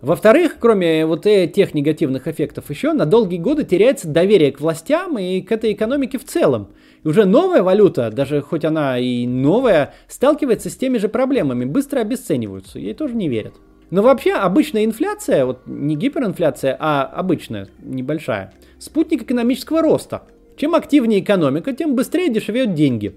Во-вторых, 0.00 0.56
кроме 0.58 1.04
вот 1.04 1.24
тех 1.24 1.74
негативных 1.74 2.26
эффектов 2.26 2.70
еще, 2.70 2.94
на 2.94 3.04
долгие 3.04 3.36
годы 3.36 3.64
теряется 3.64 4.08
доверие 4.08 4.50
к 4.50 4.60
властям 4.60 5.18
и 5.18 5.42
к 5.42 5.52
этой 5.52 5.72
экономике 5.72 6.18
в 6.18 6.24
целом. 6.24 6.68
И 7.04 7.08
уже 7.08 7.26
новая 7.26 7.62
валюта, 7.62 8.10
даже 8.10 8.40
хоть 8.40 8.64
она 8.64 8.98
и 8.98 9.26
новая, 9.26 9.92
сталкивается 10.08 10.70
с 10.70 10.76
теми 10.76 10.96
же 10.96 11.08
проблемами, 11.08 11.66
быстро 11.66 12.00
обесцениваются, 12.00 12.78
ей 12.78 12.94
тоже 12.94 13.14
не 13.14 13.28
верят. 13.28 13.54
Но 13.90 14.02
вообще 14.02 14.32
обычная 14.32 14.84
инфляция, 14.84 15.44
вот 15.44 15.66
не 15.66 15.96
гиперинфляция, 15.96 16.76
а 16.78 17.04
обычная, 17.04 17.68
небольшая, 17.82 18.54
спутник 18.78 19.22
экономического 19.22 19.82
роста– 19.82 20.22
чем 20.60 20.74
активнее 20.74 21.20
экономика, 21.20 21.72
тем 21.72 21.94
быстрее 21.94 22.28
дешевеют 22.28 22.74
деньги. 22.74 23.16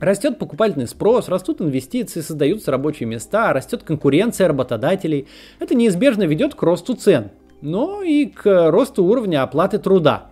Растет 0.00 0.36
покупательный 0.36 0.88
спрос, 0.88 1.28
растут 1.28 1.60
инвестиции, 1.60 2.22
создаются 2.22 2.72
рабочие 2.72 3.06
места, 3.06 3.52
растет 3.52 3.84
конкуренция 3.84 4.48
работодателей. 4.48 5.28
Это 5.60 5.76
неизбежно 5.76 6.24
ведет 6.24 6.56
к 6.56 6.62
росту 6.64 6.94
цен, 6.94 7.30
но 7.60 8.02
и 8.02 8.26
к 8.26 8.70
росту 8.72 9.04
уровня 9.04 9.44
оплаты 9.44 9.78
труда. 9.78 10.30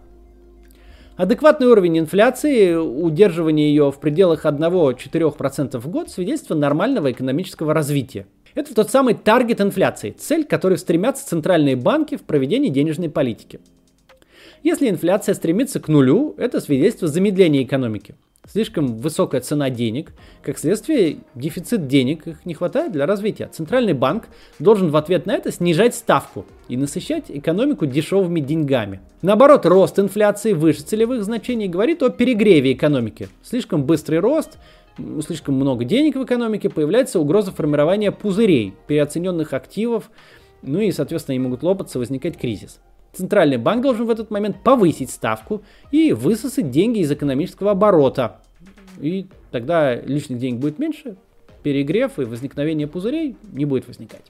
Адекватный 1.17 1.69
уровень 1.69 2.01
инфляции, 2.01 2.75
удерживание 2.75 3.69
ее 3.69 3.93
в 3.93 4.01
пределах 4.01 4.45
1-4% 4.45 5.79
в 5.79 5.89
год 5.89 6.11
свидетельство 6.11 6.57
нормального 6.57 7.13
экономического 7.13 7.73
развития. 7.73 8.27
Это 8.57 8.75
тот 8.75 8.91
самый 8.91 9.15
таргет 9.15 9.61
инфляции, 9.61 10.11
цель, 10.19 10.45
к 10.45 10.51
которой 10.51 10.79
стремятся 10.79 11.29
центральные 11.29 11.77
банки 11.77 12.17
в 12.17 12.23
проведении 12.23 12.71
денежной 12.71 13.09
политики. 13.09 13.61
Если 14.69 14.91
инфляция 14.91 15.35
стремится 15.35 15.81
к 15.81 15.89
нулю, 15.89 16.35
это 16.37 16.61
свидетельство 16.61 17.09
замедления 17.09 17.63
экономики. 17.63 18.15
Слишком 18.47 18.99
высокая 18.99 19.41
цена 19.41 19.71
денег, 19.71 20.13
как 20.43 20.59
следствие 20.59 21.21
дефицит 21.35 21.87
денег, 21.87 22.27
их 22.27 22.45
не 22.45 22.53
хватает 22.53 22.93
для 22.93 23.07
развития. 23.07 23.49
Центральный 23.51 23.95
банк 23.95 24.29
должен 24.59 24.91
в 24.91 24.97
ответ 24.97 25.25
на 25.25 25.35
это 25.35 25.51
снижать 25.53 25.95
ставку 25.95 26.45
и 26.69 26.77
насыщать 26.77 27.31
экономику 27.31 27.87
дешевыми 27.87 28.41
деньгами. 28.41 29.01
Наоборот, 29.23 29.65
рост 29.65 29.99
инфляции 29.99 30.53
выше 30.53 30.83
целевых 30.83 31.25
значений 31.25 31.69
говорит 31.69 32.03
о 32.03 32.11
перегреве 32.11 32.75
экономики. 32.75 33.31
Слишком 33.43 33.85
быстрый 33.85 34.19
рост, 34.19 34.59
слишком 35.27 35.55
много 35.55 35.87
денег 35.87 36.17
в 36.17 36.25
экономике, 36.25 36.69
появляется 36.69 37.21
угроза 37.21 37.53
формирования 37.53 38.13
пузырей, 38.13 38.75
переоцененных 38.87 39.55
активов, 39.55 40.11
ну 40.61 40.79
и, 40.79 40.93
соответственно, 40.93 41.37
они 41.37 41.45
могут 41.45 41.63
лопаться, 41.63 41.99
возникать 41.99 42.37
кризис. 42.37 42.81
Центральный 43.19 43.57
банк 43.57 43.83
должен 43.83 44.07
в 44.07 44.11
этот 44.11 44.31
момент 44.31 44.63
повысить 44.63 45.11
ставку 45.11 45.63
и 45.91 46.13
высосать 46.13 46.71
деньги 46.71 47.01
из 47.01 47.11
экономического 47.11 47.73
оборота. 47.73 48.41
И 49.01 49.27
тогда 49.51 49.97
лишних 49.97 50.39
денег 50.39 50.61
будет 50.61 50.79
меньше, 50.79 51.17
перегрев 51.65 52.21
и 52.21 52.25
возникновение 52.25 52.87
пузырей 52.87 53.35
не 53.53 53.65
будет 53.65 53.89
возникать. 53.89 54.23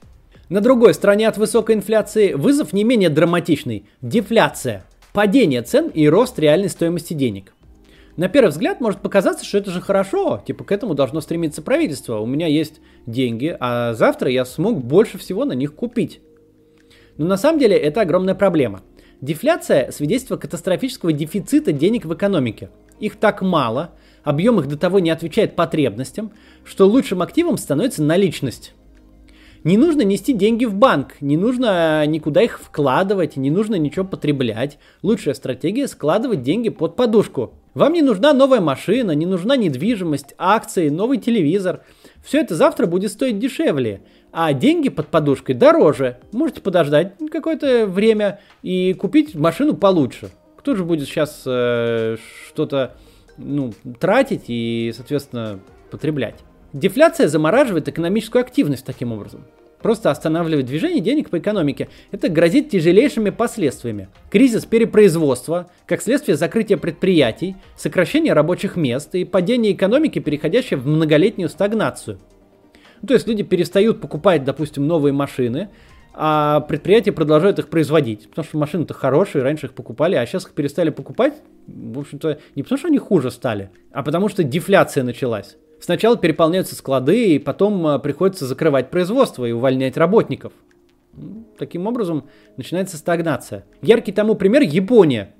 На 0.49 0.59
другой 0.59 0.95
стороне 0.95 1.27
от 1.27 1.37
высокой 1.37 1.75
инфляции 1.75 2.33
вызов 2.33 2.73
не 2.73 2.83
менее 2.83 3.09
драматичный– 3.09 3.85
дефляция, 4.01 4.83
падение 5.13 5.61
цен 5.61 5.89
и 5.89 6.09
рост 6.09 6.39
реальной 6.39 6.69
стоимости 6.69 7.13
денег. 7.13 7.53
На 8.17 8.27
первый 8.27 8.49
взгляд 8.49 8.81
может 8.81 9.01
показаться, 9.01 9.45
что 9.45 9.59
это 9.59 9.69
же 9.69 9.81
хорошо, 9.81 10.41
типа 10.47 10.63
к 10.63 10.71
этому 10.71 10.95
должно 10.95 11.21
стремиться 11.21 11.61
правительство. 11.61 12.17
У 12.17 12.25
меня 12.25 12.47
есть 12.47 12.81
деньги, 13.05 13.55
а 13.59 13.93
завтра 13.93 14.31
я 14.31 14.45
смог 14.45 14.83
больше 14.83 15.19
всего 15.19 15.45
на 15.45 15.53
них 15.53 15.75
купить. 15.75 16.21
Но 17.19 17.27
на 17.27 17.37
самом 17.37 17.59
деле 17.59 17.75
это 17.75 18.01
огромная 18.01 18.33
проблема. 18.33 18.81
Дефляция– 19.19 19.91
свидетельство 19.91 20.37
катастрофического 20.37 21.11
дефицита 21.11 21.73
денег 21.73 22.05
в 22.05 22.13
экономике. 22.13 22.69
Их 23.01 23.17
так 23.17 23.41
мало, 23.41 23.91
объем 24.23 24.57
их 24.61 24.67
до 24.67 24.77
того 24.77 24.99
не 24.99 25.09
отвечает 25.09 25.57
потребностям, 25.57 26.31
что 26.63 26.87
лучшим 26.87 27.21
активом 27.21 27.57
становится 27.57 28.01
наличность. 28.01 28.73
Не 29.65 29.75
нужно 29.75 30.03
нести 30.03 30.31
деньги 30.31 30.63
в 30.63 30.73
банк, 30.73 31.15
не 31.19 31.35
нужно 31.35 32.05
никуда 32.05 32.41
их 32.41 32.61
вкладывать, 32.61 33.35
не 33.35 33.51
нужно 33.51 33.75
ничего 33.75 34.05
потреблять. 34.05 34.79
Лучшая 35.01 35.33
стратегия 35.33 35.89
складывать 35.89 36.41
деньги 36.41 36.69
под 36.69 36.95
подушку. 36.95 37.53
Вам 37.73 37.91
не 37.91 38.01
нужна 38.01 38.31
новая 38.31 38.61
машина, 38.61 39.11
не 39.11 39.25
нужна 39.25 39.57
недвижимость, 39.57 40.33
акции, 40.37 40.87
новый 40.87 41.17
телевизор. 41.17 41.83
Все 42.23 42.39
это 42.39 42.55
завтра 42.55 42.85
будет 42.85 43.11
стоить 43.11 43.39
дешевле, 43.39 44.01
а 44.31 44.53
деньги 44.53 44.89
под 44.89 45.07
подушкой 45.07 45.55
дороже. 45.55 46.17
Можете 46.31 46.61
подождать 46.61 47.13
какое-то 47.31 47.85
время 47.85 48.39
и 48.61 48.93
купить 48.93 49.35
машину 49.35 49.75
получше. 49.75 50.29
Кто 50.57 50.75
же 50.75 50.83
будет 50.83 51.07
сейчас 51.07 51.43
э, 51.45 52.17
что-то 52.47 52.95
ну, 53.37 53.73
тратить 53.99 54.45
и, 54.47 54.91
соответственно, 54.95 55.59
потреблять? 55.89 56.35
Дефляция 56.73 57.27
замораживает 57.27 57.87
экономическую 57.87 58.41
активность 58.41 58.85
таким 58.85 59.11
образом. 59.11 59.45
Просто 59.81 60.11
останавливает 60.11 60.65
движение 60.65 60.99
денег 60.99 61.29
по 61.29 61.39
экономике. 61.39 61.87
Это 62.11 62.27
грозит 62.27 62.69
тяжелейшими 62.69 63.29
последствиями. 63.29 64.09
Кризис 64.29 64.65
перепроизводства, 64.65 65.71
как 65.85 66.01
следствие 66.01 66.35
закрытия 66.35 66.77
предприятий, 66.77 67.55
сокращение 67.77 68.33
рабочих 68.33 68.75
мест 68.75 69.15
и 69.15 69.23
падение 69.23 69.71
экономики, 69.71 70.19
переходящее 70.19 70.77
в 70.77 70.85
многолетнюю 70.85 71.47
стагнацию. 71.47 72.19
Ну, 73.01 73.07
то 73.07 73.13
есть 73.13 73.27
люди 73.27 73.43
перестают 73.43 74.01
покупать, 74.01 74.43
допустим, 74.43 74.87
новые 74.87 75.13
машины, 75.13 75.69
а 76.13 76.61
предприятия 76.61 77.11
продолжают 77.11 77.59
их 77.59 77.69
производить, 77.69 78.29
потому 78.29 78.45
что 78.45 78.57
машины-то 78.57 78.93
хорошие, 78.93 79.43
раньше 79.43 79.67
их 79.67 79.73
покупали, 79.73 80.15
а 80.15 80.25
сейчас 80.25 80.45
их 80.45 80.51
перестали 80.51 80.89
покупать, 80.89 81.35
в 81.67 81.99
общем-то, 81.99 82.39
не 82.55 82.63
потому 82.63 82.77
что 82.77 82.87
они 82.87 82.97
хуже 82.97 83.31
стали, 83.31 83.69
а 83.91 84.03
потому 84.03 84.27
что 84.27 84.43
дефляция 84.43 85.03
началась. 85.03 85.57
Сначала 85.79 86.17
переполняются 86.17 86.75
склады, 86.75 87.35
и 87.35 87.39
потом 87.39 87.87
а, 87.87 87.99
приходится 87.99 88.45
закрывать 88.45 88.89
производство 88.89 89.45
и 89.45 89.53
увольнять 89.53 89.95
работников. 89.95 90.51
Таким 91.57 91.87
образом, 91.87 92.25
начинается 92.57 92.97
стагнация. 92.97 93.65
Яркий 93.81 94.11
тому 94.11 94.35
пример 94.35 94.61
Япония. 94.61 95.35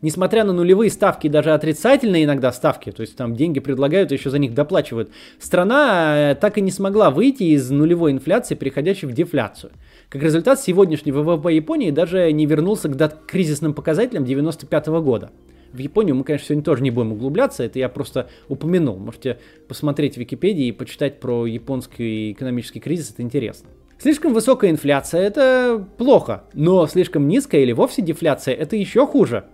Несмотря 0.00 0.44
на 0.44 0.52
нулевые 0.52 0.90
ставки, 0.90 1.26
даже 1.26 1.52
отрицательные 1.52 2.24
иногда 2.24 2.52
ставки, 2.52 2.92
то 2.92 3.00
есть 3.00 3.16
там 3.16 3.34
деньги 3.34 3.58
предлагают, 3.58 4.12
еще 4.12 4.30
за 4.30 4.38
них 4.38 4.54
доплачивают, 4.54 5.10
страна 5.40 6.32
э, 6.32 6.34
так 6.36 6.56
и 6.56 6.60
не 6.60 6.70
смогла 6.70 7.10
выйти 7.10 7.42
из 7.42 7.68
нулевой 7.70 8.12
инфляции, 8.12 8.54
переходящей 8.54 9.08
в 9.08 9.12
дефляцию. 9.12 9.72
Как 10.08 10.22
результат, 10.22 10.60
сегодняшний 10.60 11.10
ВВП 11.10 11.52
Японии 11.52 11.90
даже 11.90 12.30
не 12.30 12.46
вернулся 12.46 12.88
к 12.88 13.26
кризисным 13.26 13.74
показателям 13.74 14.22
1995 14.22 14.86
года. 15.02 15.30
В 15.72 15.78
Японию 15.78 16.14
мы, 16.14 16.24
конечно, 16.24 16.46
сегодня 16.46 16.64
тоже 16.64 16.82
не 16.82 16.92
будем 16.92 17.12
углубляться, 17.12 17.64
это 17.64 17.80
я 17.80 17.88
просто 17.88 18.28
упомянул. 18.48 18.98
Можете 18.98 19.38
посмотреть 19.66 20.14
в 20.14 20.18
Википедии 20.18 20.66
и 20.66 20.72
почитать 20.72 21.18
про 21.18 21.44
японский 21.44 22.32
экономический 22.32 22.80
кризис, 22.80 23.10
это 23.10 23.22
интересно. 23.22 23.68
Слишком 23.98 24.32
высокая 24.32 24.70
инфляция– 24.70 25.20
это 25.22 25.84
плохо, 25.98 26.44
но 26.54 26.86
слишком 26.86 27.26
низкая 27.26 27.62
или 27.62 27.72
вовсе 27.72 28.00
дефляция– 28.00 28.54
это 28.56 28.76
еще 28.76 29.04
хуже. 29.08 29.44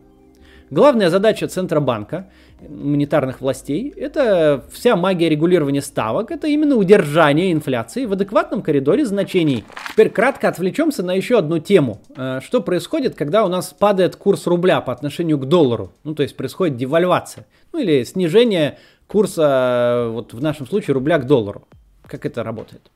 Главная 0.70 1.10
задача 1.10 1.46
Центробанка, 1.46 2.28
монетарных 2.68 3.40
властей, 3.40 3.90
это 3.90 4.64
вся 4.72 4.96
магия 4.96 5.28
регулирования 5.28 5.82
ставок, 5.82 6.30
это 6.30 6.46
именно 6.46 6.76
удержание 6.76 7.52
инфляции 7.52 8.06
в 8.06 8.12
адекватном 8.12 8.62
коридоре 8.62 9.04
значений. 9.04 9.64
Теперь 9.92 10.08
кратко 10.08 10.48
отвлечемся 10.48 11.02
на 11.02 11.12
еще 11.12 11.38
одну 11.38 11.58
тему. 11.58 12.00
Э, 12.16 12.40
что 12.42 12.60
происходит, 12.60 13.14
когда 13.14 13.44
у 13.44 13.48
нас 13.48 13.74
падает 13.78 14.16
курс 14.16 14.46
рубля 14.46 14.80
по 14.80 14.92
отношению 14.92 15.38
к 15.38 15.46
доллару? 15.46 15.92
Ну, 16.02 16.14
то 16.14 16.22
есть 16.22 16.36
происходит 16.36 16.76
девальвация. 16.76 17.46
Ну, 17.72 17.80
или 17.80 18.02
снижение 18.04 18.78
курса, 19.06 20.08
вот 20.10 20.32
в 20.32 20.42
нашем 20.42 20.66
случае, 20.66 20.94
рубля 20.94 21.18
к 21.18 21.26
доллару. 21.26 21.68
Как 22.06 22.24
это 22.24 22.42
работает? 22.42 22.90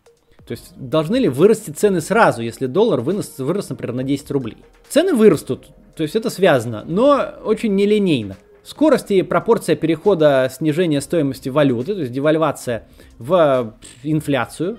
То 0.46 0.52
есть 0.52 0.72
должны 0.76 1.16
ли 1.16 1.28
вырасти 1.28 1.70
цены 1.70 2.00
сразу, 2.00 2.40
если 2.40 2.64
доллар 2.64 3.00
вырос, 3.02 3.38
вырос 3.38 3.68
например, 3.68 3.94
на 3.94 4.02
10 4.02 4.30
рублей? 4.30 4.56
Цены 4.88 5.12
вырастут, 5.12 5.68
то 5.98 6.02
есть 6.02 6.14
это 6.14 6.30
связано, 6.30 6.84
но 6.86 7.34
очень 7.44 7.74
нелинейно. 7.74 8.36
Скорость 8.62 9.10
и 9.10 9.22
пропорция 9.22 9.74
перехода 9.74 10.48
снижения 10.48 11.00
стоимости 11.00 11.48
валюты, 11.48 11.94
то 11.94 12.00
есть 12.02 12.12
девальвация 12.12 12.86
в 13.18 13.74
инфляцию, 14.04 14.78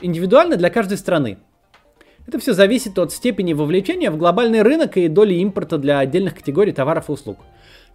индивидуально 0.00 0.56
для 0.56 0.70
каждой 0.70 0.96
страны. 0.96 1.38
Это 2.28 2.38
все 2.38 2.52
зависит 2.52 2.96
от 3.00 3.12
степени 3.12 3.52
вовлечения 3.52 4.12
в 4.12 4.16
глобальный 4.16 4.62
рынок 4.62 4.96
и 4.96 5.08
доли 5.08 5.34
импорта 5.34 5.76
для 5.76 5.98
отдельных 5.98 6.36
категорий 6.36 6.70
товаров 6.70 7.08
и 7.08 7.12
услуг. 7.12 7.38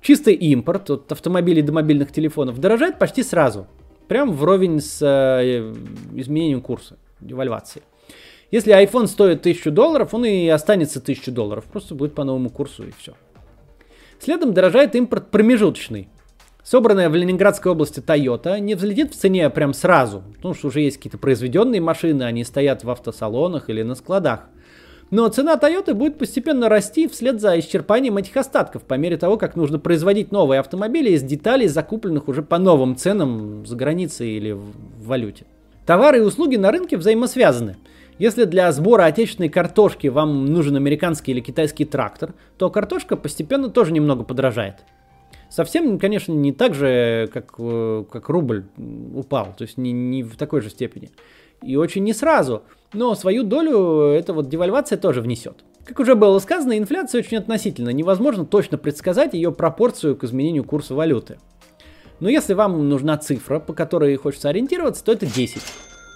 Чистый 0.02 0.34
импорт 0.34 0.90
от 0.90 1.10
автомобилей 1.14 1.62
до 1.62 1.72
мобильных 1.72 2.12
телефонов 2.12 2.60
дорожает 2.60 3.00
почти 3.00 3.24
сразу, 3.24 3.68
прям 4.10 4.34
вровень 4.34 4.82
с 4.82 5.02
э, 5.02 5.74
изменением 6.14 6.60
курса, 6.60 6.98
девальвации. 7.22 7.84
Если 8.56 8.74
iPhone 8.74 9.08
стоит 9.08 9.42
1000 9.42 9.70
долларов, 9.72 10.14
он 10.14 10.24
и 10.24 10.48
останется 10.48 11.00
1000 11.00 11.30
долларов. 11.32 11.66
Просто 11.66 11.94
будет 11.94 12.16
по 12.16 12.24
новому 12.24 12.50
курсу 12.50 12.84
и 12.84 12.92
все. 12.98 13.12
Следом 14.18 14.54
дорожает 14.54 14.96
импорт 14.96 15.30
промежуточный. 15.30 16.08
Собранная 16.64 17.10
в 17.10 17.16
Ленинградской 17.16 17.74
области 17.74 18.00
Toyota 18.00 18.58
не 18.62 18.76
взлетит 18.76 19.14
в 19.14 19.18
цене 19.18 19.50
прям 19.50 19.74
сразу, 19.74 20.24
потому 20.36 20.54
что 20.54 20.68
уже 20.68 20.80
есть 20.80 20.96
какие-то 20.96 21.18
произведенные 21.18 21.82
машины, 21.82 22.24
они 22.24 22.46
стоят 22.46 22.86
в 22.86 22.90
автосалонах 22.90 23.70
или 23.70 23.82
на 23.82 23.94
складах. 23.94 24.46
Но 25.12 25.28
цена 25.28 25.60
Toyota 25.62 25.94
будет 25.94 26.18
постепенно 26.18 26.70
расти 26.70 27.10
вслед 27.10 27.42
за 27.42 27.60
исчерпанием 27.60 28.16
этих 28.16 28.38
остатков, 28.38 28.84
по 28.84 28.94
мере 28.94 29.18
того, 29.18 29.36
как 29.36 29.58
нужно 29.58 29.80
производить 29.80 30.32
новые 30.32 30.62
автомобили 30.62 31.10
из 31.10 31.24
деталей, 31.24 31.68
закупленных 31.68 32.30
уже 32.30 32.42
по 32.42 32.58
новым 32.58 32.96
ценам 32.96 33.66
за 33.66 33.76
границей 33.76 34.30
или 34.30 34.54
в 34.54 34.72
валюте. 35.06 35.46
Товары 35.86 36.20
и 36.20 36.22
услуги 36.22 36.56
на 36.56 36.72
рынке 36.72 36.96
взаимосвязаны– 36.96 37.76
если 38.18 38.46
для 38.46 38.72
сбора 38.72 39.06
отечественной 39.06 39.50
картошки 39.50 40.08
вам 40.08 40.46
нужен 40.46 40.76
американский 40.76 41.32
или 41.32 41.42
китайский 41.42 41.86
трактор, 41.86 42.34
то 42.58 42.70
картошка 42.70 43.18
постепенно 43.18 43.70
тоже 43.70 43.92
немного 43.92 44.24
подорожает. 44.24 44.76
Совсем, 45.50 46.00
конечно, 46.00 46.32
не 46.32 46.52
так 46.52 46.74
же, 46.74 47.30
как, 47.32 47.54
э, 47.60 48.04
как 48.10 48.30
рубль 48.30 48.66
упал, 49.14 49.54
то 49.58 49.64
есть 49.64 49.78
не, 49.78 49.92
не 49.92 50.24
в 50.24 50.38
такой 50.38 50.62
же 50.62 50.70
степени. 50.70 51.12
И 51.62 51.76
очень 51.76 52.04
не 52.04 52.14
сразу, 52.14 52.64
но 52.94 53.16
свою 53.16 53.44
долю 53.44 54.12
эта 54.12 54.34
вот 54.34 54.50
девальвация 54.50 54.98
тоже 54.98 55.22
внесет. 55.22 55.64
Как 55.86 56.00
уже 56.00 56.16
было 56.16 56.40
сказано, 56.40 56.78
инфляция 56.78 57.20
очень 57.20 57.38
относительна, 57.38 57.90
невозможно 57.90 58.46
точно 58.46 58.78
предсказать 58.78 59.34
ее 59.34 59.52
пропорцию 59.52 60.16
к 60.16 60.24
изменению 60.24 60.64
курса 60.64 60.96
валюты. 60.96 61.38
Но 62.20 62.30
если 62.30 62.54
вам 62.54 62.90
нужна 62.90 63.18
цифра, 63.18 63.60
по 63.60 63.74
которой 63.74 64.16
хочется 64.16 64.50
ориентироваться, 64.50 65.04
то 65.04 65.12
это 65.12 65.26
10. 65.26 65.62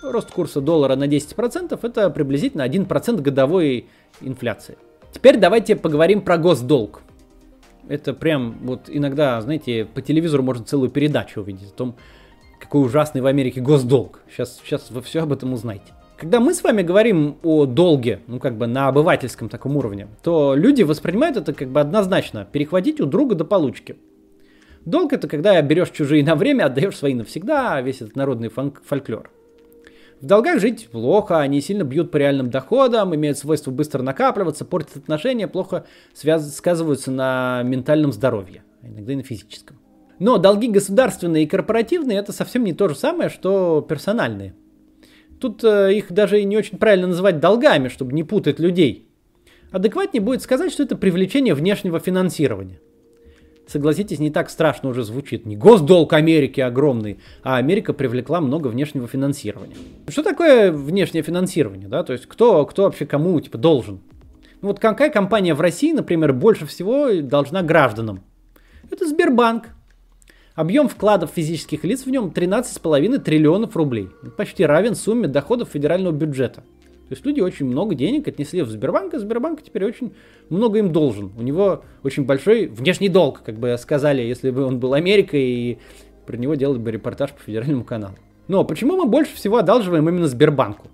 Рост 0.02 0.32
курса 0.32 0.62
доллара 0.62 0.96
на 0.96 1.08
10% 1.08 1.78
это 1.82 2.10
приблизительно 2.10 2.66
1% 2.66 3.22
годовой 3.22 3.88
инфляции. 4.22 4.78
Теперь 5.12 5.38
давайте 5.38 5.76
поговорим 5.76 6.22
про 6.22 6.38
госдолг. 6.38 7.02
Это 7.88 8.14
прям 8.14 8.58
вот 8.62 8.84
иногда, 8.88 9.42
знаете, 9.42 9.86
по 9.86 10.02
телевизору 10.02 10.44
можно 10.44 10.64
целую 10.64 10.90
передачу 10.90 11.42
увидеть 11.42 11.72
о 11.72 11.74
том, 11.74 11.96
какой 12.60 12.86
ужасный 12.86 13.22
в 13.22 13.26
Америке 13.26 13.62
госдолг. 13.62 14.22
Сейчас, 14.30 14.62
сейчас 14.64 14.90
вы 14.92 15.02
все 15.02 15.24
об 15.24 15.34
этом 15.34 15.54
узнаете. 15.54 15.94
Когда 16.18 16.40
мы 16.40 16.54
с 16.54 16.64
вами 16.64 16.82
говорим 16.82 17.38
о 17.44 17.66
долге, 17.66 18.20
ну 18.28 18.40
как 18.40 18.58
бы 18.58 18.68
на 18.68 18.88
обывательском 18.88 19.50
таком 19.50 19.76
уровне, 19.78 20.08
то 20.22 20.54
люди 20.54 20.84
воспринимают 20.84 21.38
это 21.38 21.54
как 21.54 21.70
бы 21.70 21.80
однозначно, 21.80 22.46
перехватить 22.46 23.02
у 23.02 23.06
друга 23.06 23.36
до 23.36 23.46
получки. 23.46 23.98
Долг 24.86 25.14
это 25.14 25.28
когда 25.28 25.62
берешь 25.62 25.90
чужие 25.92 26.24
на 26.24 26.36
время, 26.36 26.66
отдаешь 26.66 26.98
свои 26.98 27.14
навсегда, 27.14 27.82
весь 27.82 28.02
этот 28.02 28.16
народный 28.16 28.50
фольклор. 28.50 29.32
В 30.22 30.26
долгах 30.26 30.60
жить 30.60 30.90
плохо, 30.92 31.40
они 31.40 31.62
сильно 31.62 31.84
бьют 31.84 32.12
по 32.12 32.18
реальным 32.18 32.50
доходам, 32.50 33.16
имеют 33.16 33.38
свойство 33.38 33.72
быстро 33.72 34.04
накапливаться, 34.04 34.66
портят 34.66 34.98
отношения, 34.98 35.48
плохо 35.48 35.86
связ... 36.14 36.56
сказываются 36.56 37.10
на 37.10 37.64
ментальном 37.64 38.12
здоровье, 38.12 38.64
а 38.82 38.88
иногда 38.88 39.14
и 39.14 39.16
на 39.16 39.24
физическом. 39.24 39.80
Но 40.20 40.38
долги 40.38 40.68
государственные 40.68 41.46
и 41.46 41.48
корпоративные 41.48 42.18
это 42.18 42.34
совсем 42.34 42.66
не 42.66 42.74
то 42.74 42.90
же 42.90 42.96
самое, 42.96 43.30
что 43.30 43.86
персональные. 43.88 44.54
Тут 45.40 45.64
э, 45.64 45.94
их 45.94 46.12
даже 46.12 46.44
не 46.44 46.58
очень 46.58 46.78
правильно 46.78 47.08
называть 47.08 47.40
долгами, 47.40 47.88
чтобы 47.88 48.12
не 48.12 48.26
путать 48.26 48.60
людей. 48.60 49.08
Адекватнее 49.72 50.22
будет 50.22 50.42
сказать, 50.42 50.74
что 50.74 50.84
это 50.84 50.98
привлечение 50.98 51.54
внешнего 51.54 52.00
финансирования. 52.00 52.82
Согласитесь, 53.70 54.20
не 54.20 54.32
так 54.32 54.50
страшно 54.50 54.90
уже 54.90 55.04
звучит. 55.04 55.46
Не 55.46 55.56
госдолг 55.56 56.14
Америки 56.14 56.60
огромный, 56.60 57.20
а 57.44 57.58
Америка 57.58 57.94
привлекла 57.94 58.42
много 58.42 58.68
внешнего 58.68 59.08
финансирования. 59.08 59.76
Что 60.08 60.24
такое 60.24 60.72
внешнее 60.72 61.24
финансирование? 61.24 61.88
Да? 61.88 62.04
То 62.04 62.14
есть 62.14 62.26
кто, 62.26 62.66
кто 62.66 62.84
вообще 62.84 63.06
кому 63.06 63.40
типа, 63.40 63.58
должен? 63.58 64.00
Ну, 64.62 64.70
вот 64.70 64.80
какая 64.80 65.10
компания 65.10 65.54
в 65.54 65.62
России, 65.62 65.94
например, 65.94 66.34
больше 66.34 66.66
всего 66.66 67.22
должна 67.22 67.62
гражданам? 67.62 68.24
Это 68.92 69.08
Сбербанк. 69.08 69.70
Объем 70.56 70.90
вкладов 70.90 71.32
физических 71.34 71.86
лиц 71.86 72.06
в 72.06 72.10
нем 72.10 72.34
13,5 72.36 73.20
триллионов 73.20 73.78
рублей. 73.78 74.10
Почти 74.36 74.66
равен 74.66 74.96
сумме 74.96 75.28
доходов 75.30 75.70
федерального 75.70 76.12
бюджета. 76.12 76.64
То 77.10 77.16
есть 77.16 77.26
люди 77.26 77.42
очень 77.42 77.66
много 77.66 77.96
денег 77.96 78.28
отнесли 78.28 78.62
в 78.62 78.70
Сбербанк, 78.70 79.16
а 79.16 79.20
Сбербанк 79.20 79.64
теперь 79.64 79.84
очень 79.84 80.14
много 80.50 80.78
им 80.78 80.92
должен. 80.92 81.32
У 81.36 81.42
него 81.42 81.84
очень 82.04 82.26
большой 82.26 82.68
внешний 82.68 83.10
долг, 83.10 83.42
как 83.44 83.58
бы 83.58 83.76
сказали, 83.80 84.22
если 84.22 84.52
бы 84.52 84.64
он 84.64 84.80
был 84.80 84.94
Америкой, 84.94 85.42
и 85.42 85.78
про 86.28 86.38
него 86.38 86.54
делали 86.54 86.78
бы 86.78 86.92
репортаж 86.92 87.32
по 87.32 87.42
федеральному 87.42 87.84
каналу. 87.84 88.14
Но 88.48 88.64
почему 88.64 88.96
мы 88.96 89.06
больше 89.06 89.36
всего 89.36 89.58
одалживаем 89.58 90.08
именно 90.08 90.28
Сбербанку? 90.28 90.88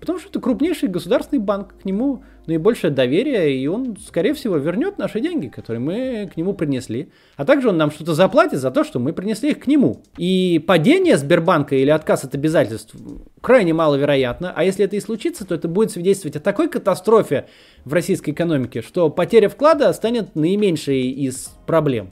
Потому 0.00 0.18
что 0.18 0.28
это 0.28 0.38
крупнейший 0.38 0.90
государственный 0.90 1.40
банк, 1.40 1.74
к 1.80 1.86
нему 1.86 2.22
наибольшее 2.46 2.90
доверие, 2.90 3.56
и 3.56 3.66
он, 3.66 3.96
скорее 3.96 4.34
всего, 4.34 4.56
вернет 4.56 4.98
наши 4.98 5.20
деньги, 5.20 5.48
которые 5.48 5.80
мы 5.80 6.30
к 6.32 6.36
нему 6.36 6.54
принесли. 6.54 7.10
А 7.36 7.44
также 7.44 7.68
он 7.68 7.76
нам 7.76 7.90
что-то 7.90 8.14
заплатит 8.14 8.60
за 8.60 8.70
то, 8.70 8.84
что 8.84 8.98
мы 8.98 9.12
принесли 9.12 9.50
их 9.50 9.60
к 9.60 9.66
нему. 9.66 10.02
И 10.16 10.62
падение 10.66 11.16
Сбербанка 11.16 11.76
или 11.76 11.90
отказ 11.90 12.24
от 12.24 12.34
обязательств 12.34 12.94
крайне 13.40 13.72
маловероятно. 13.74 14.52
А 14.54 14.64
если 14.64 14.84
это 14.84 14.96
и 14.96 15.00
случится, 15.00 15.46
то 15.46 15.54
это 15.54 15.68
будет 15.68 15.90
свидетельствовать 15.90 16.36
о 16.36 16.40
такой 16.40 16.68
катастрофе 16.68 17.46
в 17.84 17.92
российской 17.92 18.30
экономике, 18.30 18.82
что 18.82 19.10
потеря 19.10 19.48
вклада 19.48 19.92
станет 19.92 20.34
наименьшей 20.34 21.10
из 21.10 21.50
проблем. 21.66 22.10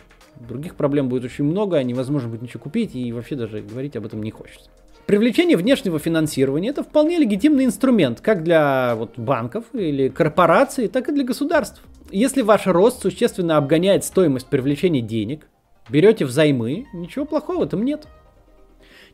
Других 0.49 0.75
проблем 0.75 1.09
будет 1.09 1.25
очень 1.25 1.45
много, 1.45 1.83
невозможно 1.83 2.29
будет 2.29 2.43
ничего 2.43 2.63
купить, 2.63 2.95
и 2.95 3.13
вообще 3.13 3.37
даже 3.37 3.61
говорить 3.61 3.97
об 3.97 4.07
этом 4.07 4.23
не 4.23 4.31
хочется. 4.31 4.71
Привлечение 5.07 5.57
внешнего 5.57 5.99
финансирования 5.99 6.71
это 6.71 6.85
вполне 6.85 7.19
легитимный 7.19 7.65
инструмент, 7.65 8.21
как 8.21 8.45
для 8.45 8.95
вот, 8.95 9.19
банков 9.19 9.65
или 9.73 10.09
корпораций, 10.09 10.89
так 10.89 11.09
и 11.09 11.13
для 11.13 11.25
государств. 11.25 11.83
Если 12.11 12.43
ваш 12.43 12.67
рост 12.67 13.03
существенно 13.03 13.57
обгоняет 13.57 14.05
стоимость 14.05 14.47
привлечения 14.47 15.01
денег, 15.01 15.49
берете 15.91 16.25
взаймы, 16.25 16.87
ничего 16.95 17.25
плохого 17.25 17.61
в 17.61 17.63
этом 17.63 17.85
нет. 17.85 18.07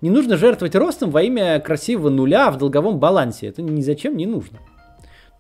Не 0.00 0.11
нужно 0.11 0.37
жертвовать 0.37 0.76
ростом 0.76 1.11
во 1.11 1.23
имя 1.23 1.59
красивого 1.59 2.11
нуля 2.11 2.50
в 2.50 2.59
долговом 2.59 2.99
балансе. 2.99 3.49
Это 3.49 3.62
ни 3.62 3.80
зачем 3.80 4.16
не 4.16 4.26
нужно. 4.26 4.59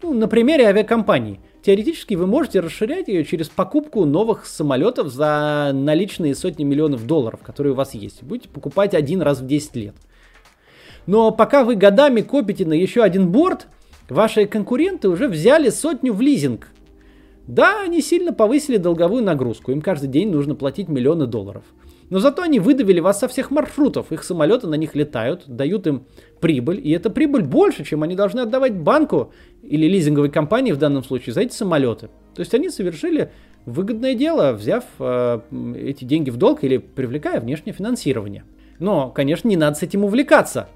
Ну, 0.02 0.14
на 0.14 0.28
примере 0.28 0.66
авиакомпании. 0.66 1.40
Теоретически 1.62 2.14
вы 2.14 2.26
можете 2.26 2.60
расширять 2.60 3.08
ее 3.08 3.24
через 3.24 3.48
покупку 3.48 4.04
новых 4.04 4.46
самолетов 4.46 5.08
за 5.08 5.72
наличные 5.74 6.34
сотни 6.34 6.64
миллионов 6.64 7.06
долларов, 7.06 7.40
которые 7.42 7.72
у 7.72 7.76
вас 7.76 7.94
есть. 7.94 8.22
Будете 8.22 8.48
покупать 8.48 8.94
один 8.94 9.22
раз 9.22 9.40
в 9.40 9.46
10 9.46 9.76
лет. 9.76 9.94
Но 11.08 11.30
пока 11.30 11.64
вы 11.64 11.74
годами 11.74 12.20
копите 12.20 12.66
на 12.66 12.74
еще 12.74 13.02
один 13.02 13.32
борт, 13.32 13.66
ваши 14.10 14.44
конкуренты 14.44 15.08
уже 15.08 15.26
взяли 15.26 15.70
сотню 15.70 16.12
в 16.12 16.20
лизинг. 16.20 16.68
Да, 17.46 17.80
они 17.82 18.02
сильно 18.02 18.34
повысили 18.34 18.76
долговую 18.76 19.24
нагрузку, 19.24 19.72
им 19.72 19.80
каждый 19.80 20.10
день 20.10 20.30
нужно 20.30 20.54
платить 20.54 20.88
миллионы 20.88 21.26
долларов. 21.26 21.64
Но 22.10 22.18
зато 22.18 22.42
они 22.42 22.60
выдавили 22.60 23.00
вас 23.00 23.20
со 23.20 23.26
всех 23.26 23.50
маршрутов, 23.50 24.12
их 24.12 24.22
самолеты 24.22 24.66
на 24.66 24.74
них 24.74 24.94
летают, 24.94 25.44
дают 25.46 25.86
им 25.86 26.04
прибыль, 26.40 26.78
и 26.86 26.90
эта 26.90 27.08
прибыль 27.08 27.42
больше, 27.42 27.86
чем 27.86 28.02
они 28.02 28.14
должны 28.14 28.40
отдавать 28.40 28.74
банку 28.74 29.32
или 29.62 29.86
лизинговой 29.86 30.30
компании 30.30 30.72
в 30.72 30.78
данном 30.78 31.02
случае 31.02 31.32
за 31.32 31.40
эти 31.40 31.54
самолеты. 31.54 32.10
То 32.34 32.40
есть 32.40 32.52
они 32.52 32.68
совершили 32.68 33.30
выгодное 33.64 34.12
дело, 34.12 34.52
взяв 34.52 34.84
э, 34.98 35.40
эти 35.74 36.04
деньги 36.04 36.28
в 36.28 36.36
долг 36.36 36.64
или 36.64 36.76
привлекая 36.76 37.40
внешнее 37.40 37.72
финансирование. 37.72 38.44
Но, 38.78 39.08
конечно, 39.08 39.48
не 39.48 39.56
надо 39.56 39.78
с 39.78 39.82
этим 39.82 40.04
увлекаться. 40.04 40.68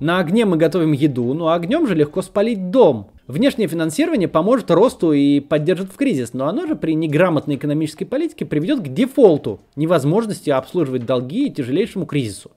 На 0.00 0.18
огне 0.18 0.46
мы 0.46 0.56
готовим 0.56 0.92
еду, 0.92 1.34
но 1.34 1.52
огнем 1.52 1.86
же 1.86 1.94
легко 1.94 2.22
спалить 2.22 2.70
дом. 2.70 3.10
Внешнее 3.26 3.68
финансирование 3.68 4.28
поможет 4.28 4.70
росту 4.70 5.12
и 5.12 5.40
поддержит 5.40 5.92
в 5.92 5.96
кризис, 5.96 6.32
но 6.32 6.48
оно 6.48 6.66
же 6.66 6.74
при 6.74 6.94
неграмотной 6.94 7.56
экономической 7.56 8.06
политике 8.06 8.46
приведет 8.46 8.80
к 8.80 8.88
дефолту, 8.88 9.60
невозможности 9.76 10.48
обслуживать 10.48 11.04
долги 11.04 11.46
и 11.46 11.52
тяжелейшему 11.52 12.06
кризису. 12.06 12.50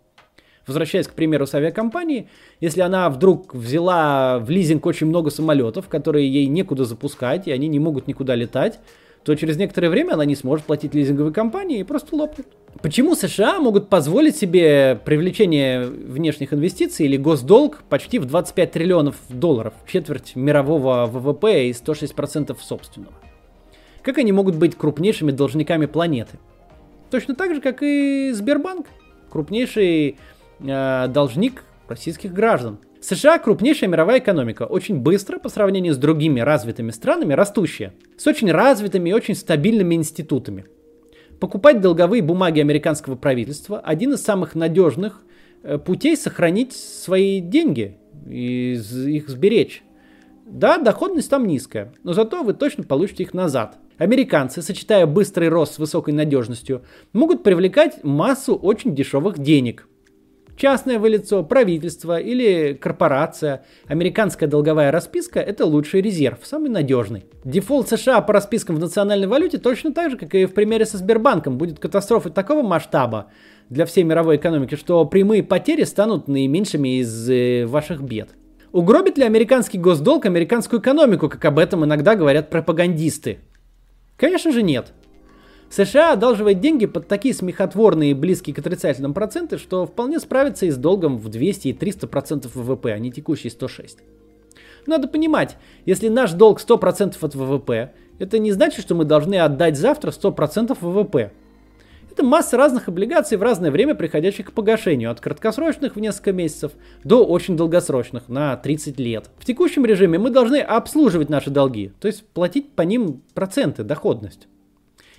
Возвращаясь 0.65 1.08
к 1.08 1.13
примеру 1.13 1.45
с 1.45 1.53
авиакомпанией, 1.53 2.29
если 2.62 2.79
она 2.79 3.10
вдруг 3.10 3.53
взяла 3.53 4.39
в 4.39 4.49
лизинг 4.49 4.86
очень 4.86 5.08
много 5.08 5.29
самолетов, 5.29 5.89
которые 5.89 6.32
ей 6.32 6.47
некуда 6.47 6.86
запускать, 6.86 7.47
и 7.47 7.51
они 7.51 7.67
не 7.67 7.79
могут 7.79 8.08
никуда 8.08 8.36
летать, 8.36 8.79
то 9.23 9.36
через 9.36 9.57
некоторое 9.57 9.89
время 9.89 10.13
она 10.13 10.25
не 10.25 10.36
сможет 10.36 10.65
платить 10.65 10.93
лизинговой 10.93 11.33
компании 11.33 11.79
и 11.79 11.83
просто 11.83 12.15
лопнет. 12.15 12.47
Почему 12.81 13.15
США 13.15 13.59
могут 13.59 13.88
позволить 13.88 14.36
себе 14.36 14.99
привлечение 15.03 15.86
внешних 15.86 16.53
инвестиций 16.53 17.05
или 17.05 17.17
госдолг 17.17 17.83
почти 17.89 18.19
в 18.19 18.25
25 18.25 18.71
триллионов 18.71 19.15
долларов, 19.29 19.73
четверть 19.88 20.36
мирового 20.36 21.05
ВВП 21.05 21.67
и 21.67 21.71
106% 21.71 22.57
собственного? 22.59 23.13
Как 24.01 24.17
они 24.17 24.33
могут 24.33 24.55
быть 24.55 24.75
крупнейшими 24.75 25.31
должниками 25.31 25.86
планеты? 25.86 26.38
Точно 27.09 27.36
так 27.36 27.55
же, 27.55 27.62
как 27.62 27.81
и 27.81 28.31
Сбербанк, 28.33 28.88
крупнейший 29.29 30.17
э, 30.59 31.07
должник 31.07 31.63
российских 31.88 32.33
граждан. 32.33 32.79
США 33.03 33.37
крупнейшая 33.37 33.89
мировая 33.89 34.19
экономика, 34.19 34.63
очень 34.63 34.97
быстро 34.97 35.37
по 35.37 35.49
сравнению 35.49 35.93
с 35.93 35.97
другими 35.97 36.39
развитыми 36.39 36.91
странами 36.91 37.33
растущая, 37.33 37.91
с 38.15 38.25
очень 38.27 38.49
развитыми 38.49 39.09
и 39.09 39.13
очень 39.13 39.35
стабильными 39.35 39.95
институтами. 39.95 40.67
Покупать 41.41 41.81
долговые 41.81 42.21
бумаги 42.21 42.61
американского 42.61 43.17
правительства– 43.17 43.79
один 43.83 44.13
из 44.13 44.21
самых 44.21 44.55
надежных 44.55 45.21
э, 45.63 45.77
путей 45.79 46.15
сохранить 46.15 46.71
свои 46.71 47.41
деньги 47.41 47.97
и 48.25 48.79
их 49.07 49.27
сберечь. 49.27 49.83
Да, 50.45 50.77
доходность 50.77 51.29
там 51.29 51.45
низкая, 51.45 51.93
но 52.03 52.13
зато 52.13 52.41
вы 52.41 52.53
точно 52.53 52.85
получите 52.85 53.23
их 53.23 53.33
назад. 53.33 53.79
Американцы, 53.97 54.61
сочетая 54.61 55.07
быстрый 55.07 55.49
рост 55.49 55.73
с 55.73 55.79
высокой 55.79 56.13
надежностью, 56.13 56.83
могут 57.11 57.43
привлекать 57.43 58.01
массу 58.05 58.55
очень 58.55 58.95
дешевых 58.95 59.39
денег– 59.39 59.89
Частное 60.55 60.99
вы 60.99 61.09
лицо, 61.09 61.43
правительство 61.43 62.19
или 62.19 62.73
корпорация, 62.73 63.65
американская 63.87 64.47
долговая 64.47 64.91
расписка– 64.91 65.39
это 65.41 65.65
лучший 65.65 66.01
резерв, 66.01 66.39
самый 66.43 66.69
надежный. 66.69 67.25
Дефолт 67.43 67.89
США 67.89 68.21
по 68.21 68.33
распискам 68.33 68.75
в 68.75 68.79
национальной 68.79 69.27
валюте 69.27 69.57
точно 69.57 69.93
так 69.93 70.11
же, 70.11 70.17
как 70.17 70.35
и 70.35 70.45
в 70.45 70.53
примере 70.53 70.85
со 70.85 70.97
Сбербанком, 70.97 71.57
будет 71.57 71.79
катастрофой 71.79 72.31
такого 72.31 72.61
масштаба 72.61 73.31
для 73.69 73.85
всей 73.85 74.03
мировой 74.03 74.35
экономики, 74.35 74.75
что 74.75 75.03
прямые 75.05 75.41
потери 75.41 75.83
станут 75.83 76.27
наименьшими 76.27 76.99
из 76.99 77.29
э, 77.29 77.65
ваших 77.65 78.01
бед. 78.01 78.29
Угробит 78.71 79.17
ли 79.17 79.23
американский 79.23 79.79
госдолг 79.79 80.25
американскую 80.25 80.79
экономику, 80.79 81.29
как 81.29 81.43
об 81.45 81.57
этом 81.57 81.83
иногда 81.83 82.15
говорят 82.15 82.49
пропагандисты? 82.49 83.39
Конечно 84.17 84.51
же 84.51 84.61
нет. 84.61 84.93
США 85.73 86.13
одалживает 86.13 86.59
деньги 86.59 86.86
под 86.86 87.07
такие 87.07 87.33
смехотворные 87.33 88.13
близкие 88.13 88.53
к 88.55 88.59
отрицательным 88.59 89.15
проценты, 89.15 89.57
что 89.57 89.88
вполне 89.88 90.19
справится 90.19 90.67
и 90.67 90.69
с 90.69 90.77
долгом 90.77 91.17
в 91.17 91.29
200 91.29 91.69
и 91.69 91.73
300 91.73 92.05
процентов 92.05 92.55
ВВП, 92.55 92.93
а 92.93 92.99
не 92.99 93.12
текущий 93.12 93.49
106. 93.49 93.97
Надо 94.86 95.07
понимать, 95.07 95.57
если 95.88 96.09
наш 96.09 96.33
долг 96.33 96.62
100% 96.62 97.15
от 97.19 97.33
ВВП, 97.33 97.91
это 98.19 98.38
не 98.38 98.51
значит, 98.51 98.81
что 98.81 98.93
мы 98.93 99.03
должны 99.03 99.39
отдать 99.39 99.75
завтра 99.75 100.12
100% 100.12 100.77
ВВП. 100.79 101.31
Это 102.12 102.23
масса 102.23 102.55
разных 102.55 102.88
облигаций 102.88 103.39
в 103.39 103.41
разное 103.41 103.71
время, 103.71 103.95
приходящих 103.95 104.49
к 104.49 104.51
погашению, 104.51 105.09
от 105.09 105.21
краткосрочных 105.21 105.95
в 105.95 105.99
несколько 105.99 106.33
месяцев 106.33 106.73
до 107.03 107.25
очень 107.25 107.57
долгосрочных, 107.57 108.29
на 108.29 108.55
30 108.55 108.99
лет. 108.99 109.31
В 109.39 109.45
текущем 109.45 109.88
режиме 109.88 110.19
мы 110.19 110.29
должны 110.29 110.57
обслуживать 110.57 111.29
наши 111.29 111.49
долги, 111.49 111.93
то 111.99 112.07
есть 112.07 112.27
платить 112.27 112.73
по 112.73 112.83
ним 112.83 113.23
проценты, 113.33 113.81
доходность. 113.81 114.47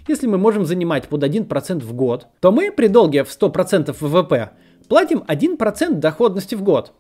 Если 0.07 0.27
мы 0.27 0.37
можем 0.37 0.67
занимать 0.67 1.09
под 1.09 1.25
1% 1.25 1.79
в 1.81 1.95
год, 1.95 2.27
то 2.41 2.53
мы 2.53 2.71
при 2.71 2.89
долге 2.89 3.25
в 3.25 3.29
100% 3.29 3.97
ВВП 3.99 4.51
платим 4.89 5.25
1% 5.27 5.95
доходности 5.95 6.55
в 6.55 6.63
год. 6.63 6.93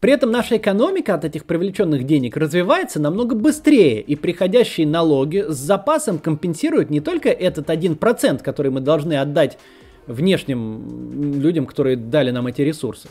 При 0.00 0.12
этом 0.12 0.30
наша 0.30 0.56
экономика 0.56 1.14
от 1.14 1.24
этих 1.24 1.44
привлеченных 1.44 2.04
денег 2.04 2.36
развивается 2.36 3.00
намного 3.00 3.34
быстрее, 3.34 4.00
и 4.00 4.14
приходящие 4.16 4.86
налоги 4.86 5.44
с 5.48 5.56
запасом 5.56 6.18
компенсируют 6.18 6.90
не 6.90 7.00
только 7.00 7.30
этот 7.30 7.68
1%, 7.68 8.42
который 8.42 8.70
мы 8.70 8.80
должны 8.80 9.14
отдать 9.14 9.58
внешним 10.06 11.40
людям, 11.40 11.66
которые 11.66 11.96
дали 11.96 12.30
нам 12.30 12.46
эти 12.46 12.62
ресурсы, 12.62 13.08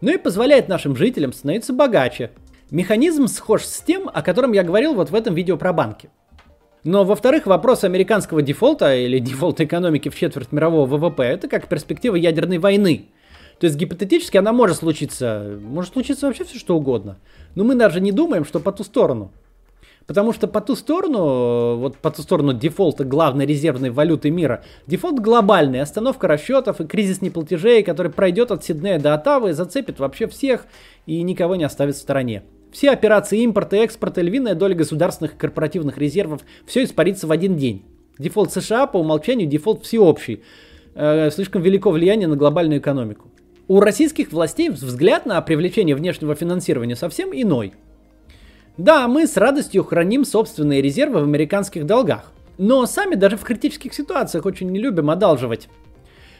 но 0.00 0.10
и 0.10 0.18
позволяет 0.18 0.68
нашим 0.68 0.96
жителям 0.96 1.32
становиться 1.32 1.72
богаче. 1.72 2.30
Механизм 2.70 3.28
схож 3.28 3.62
с 3.64 3.80
тем, 3.80 4.10
о 4.12 4.22
котором 4.22 4.52
я 4.52 4.64
говорил 4.64 4.94
вот 4.94 5.10
в 5.10 5.14
этом 5.14 5.34
видео 5.34 5.56
про 5.56 5.72
банки. 5.72 6.10
Но, 6.84 7.04
во-вторых, 7.04 7.46
вопрос 7.46 7.82
американского 7.82 8.42
дефолта 8.42 8.94
или 8.94 9.18
дефолта 9.18 9.64
экономики 9.64 10.10
в 10.10 10.16
четверть 10.16 10.52
мирового 10.52 10.86
ВВП 10.86 11.22
это 11.22 11.48
как 11.48 11.66
перспектива 11.66 12.14
ядерной 12.14 12.58
войны. 12.58 13.06
То 13.58 13.66
есть 13.66 13.78
гипотетически 13.78 14.36
она 14.36 14.52
может 14.52 14.76
случиться, 14.76 15.58
может 15.62 15.94
случиться 15.94 16.26
вообще 16.26 16.44
все 16.44 16.58
что 16.58 16.76
угодно. 16.76 17.16
Но 17.54 17.64
мы 17.64 17.74
даже 17.74 18.00
не 18.00 18.12
думаем, 18.12 18.44
что 18.44 18.60
по 18.60 18.70
ту 18.70 18.84
сторону. 18.84 19.32
Потому 20.06 20.34
что 20.34 20.46
по 20.46 20.60
ту 20.60 20.76
сторону, 20.76 21.76
вот 21.76 21.96
по 21.96 22.10
ту 22.10 22.20
сторону 22.20 22.52
дефолта 22.52 23.04
главной 23.04 23.46
резервной 23.46 23.88
валюты 23.88 24.30
мира, 24.30 24.62
дефолт 24.86 25.18
глобальный, 25.20 25.80
остановка 25.80 26.28
расчетов 26.28 26.82
и 26.82 26.86
кризис 26.86 27.22
неплатежей, 27.22 27.82
который 27.82 28.12
пройдет 28.12 28.50
от 28.50 28.62
Сиднея 28.62 29.00
до 29.00 29.14
Оттавы, 29.14 29.54
зацепит 29.54 29.98
вообще 29.98 30.26
всех 30.26 30.66
и 31.06 31.22
никого 31.22 31.56
не 31.56 31.64
оставит 31.64 31.94
в 31.94 32.00
стороне. 32.00 32.42
Все 32.74 32.90
операции 32.90 33.40
импорта 33.40 33.76
и 33.76 33.78
экспорта, 33.78 34.20
львиная 34.20 34.54
доля 34.54 34.74
государственных 34.74 35.34
и 35.34 35.38
корпоративных 35.38 35.96
резервов, 35.96 36.42
все 36.66 36.84
испарится 36.84 37.26
в 37.26 37.30
один 37.30 37.56
день. 37.56 37.86
Дефолт 38.18 38.52
США 38.52 38.86
по 38.86 38.98
умолчанию 38.98 39.48
дефолт 39.48 39.82
всеобщий. 39.84 40.42
Э, 40.94 41.30
слишком 41.30 41.62
велико 41.62 41.90
влияние 41.90 42.28
на 42.28 42.36
глобальную 42.36 42.80
экономику. 42.80 43.30
У 43.68 43.80
российских 43.80 44.30
властей 44.30 44.68
взгляд 44.68 45.24
на 45.24 45.40
привлечение 45.40 45.96
внешнего 45.96 46.34
финансирования 46.34 46.96
совсем 46.96 47.30
иной– 47.32 47.72
да, 48.76 49.06
мы 49.06 49.28
с 49.28 49.36
радостью 49.36 49.84
храним 49.84 50.24
собственные 50.24 50.82
резервы 50.82 51.20
в 51.20 51.24
американских 51.24 51.86
долгах. 51.86 52.32
Но 52.58 52.86
сами 52.86 53.14
даже 53.14 53.36
в 53.36 53.42
критических 53.42 53.94
ситуациях 53.94 54.46
очень 54.46 54.68
не 54.70 54.80
любим 54.80 55.10
одалживать. 55.10 55.68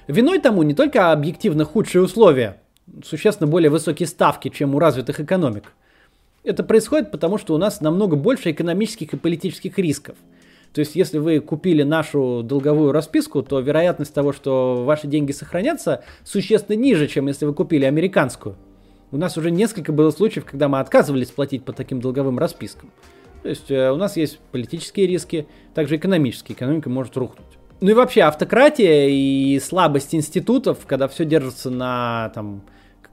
Виной 0.09 0.41
тому 0.41 0.65
не 0.65 0.75
только 0.75 1.13
объективно 1.13 1.65
худшие 1.65 2.03
условия, 2.03 2.61
существенно 3.05 3.49
более 3.49 3.71
высокие 3.71 4.09
ставки, 4.09 4.49
чем 4.49 4.75
у 4.75 4.81
развитых 4.81 5.21
экономик. 5.21 5.73
Это 6.45 6.63
происходит 6.63 7.11
потому, 7.11 7.39
что 7.39 7.55
у 7.55 7.59
нас 7.59 7.81
намного 7.81 8.17
больше 8.17 8.51
экономических 8.51 9.15
и 9.15 9.17
политических 9.17 9.79
рисков. 9.79 10.17
То 10.75 10.81
есть, 10.81 10.95
если 10.95 11.19
вы 11.19 11.41
купили 11.41 11.85
нашу 11.85 12.43
долговую 12.45 12.93
расписку, 12.93 13.43
то 13.43 13.61
вероятность 13.61 14.13
того, 14.13 14.33
что 14.33 14.85
ваши 14.85 15.07
деньги 15.07 15.33
сохранятся, 15.33 16.05
существенно 16.25 16.77
ниже, 16.77 17.07
чем 17.07 17.29
если 17.29 17.47
вы 17.47 17.55
купили 17.55 17.85
американскую. 17.85 18.57
У 19.11 19.17
нас 19.17 19.39
уже 19.39 19.51
несколько 19.51 19.93
было 19.93 20.11
случаев, 20.11 20.45
когда 20.45 20.69
мы 20.69 20.81
отказывались 20.81 21.31
платить 21.31 21.65
по 21.65 21.73
таким 21.73 22.01
долговым 22.01 22.39
распискам. 22.39 22.91
То 23.43 23.49
есть 23.49 23.71
э, 23.71 23.93
у 23.93 23.97
нас 23.97 24.17
есть 24.17 24.41
политические 24.51 25.07
риски, 25.07 25.47
также 25.75 25.97
экономические. 25.97 26.57
Экономика 26.57 26.91
может 26.91 27.17
рухнуть. 27.17 27.47
Ну 27.81 27.91
и 27.91 27.95
вообще 27.95 28.23
автократия 28.23 29.09
и 29.09 29.61
слабость 29.61 30.15
институтов, 30.15 30.87
когда 30.87 31.07
все 31.07 31.25
держится 31.25 31.71
на 31.71 32.33
там, 32.35 32.63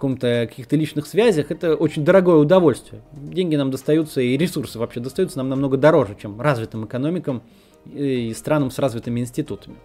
каком-то 0.02 0.48
каких-то 0.50 0.76
личных 0.76 1.06
связях, 1.06 1.52
это 1.52 1.76
очень 1.76 2.04
дорогое 2.04 2.38
удовольствие. 2.38 3.04
Деньги 3.14 3.56
нам 3.56 3.70
достаются 3.70 4.20
и 4.20 4.36
ресурсы 4.36 4.80
вообще 4.80 5.00
достаются 5.00 5.38
нам 5.38 5.48
намного 5.48 5.78
дороже, 5.78 6.18
чем 6.20 6.42
развитым 6.42 6.86
экономикам 6.86 7.44
и 7.86 8.34
странам 8.36 8.72
с 8.72 8.80
развитыми 8.80 9.20
институтами. 9.20 9.76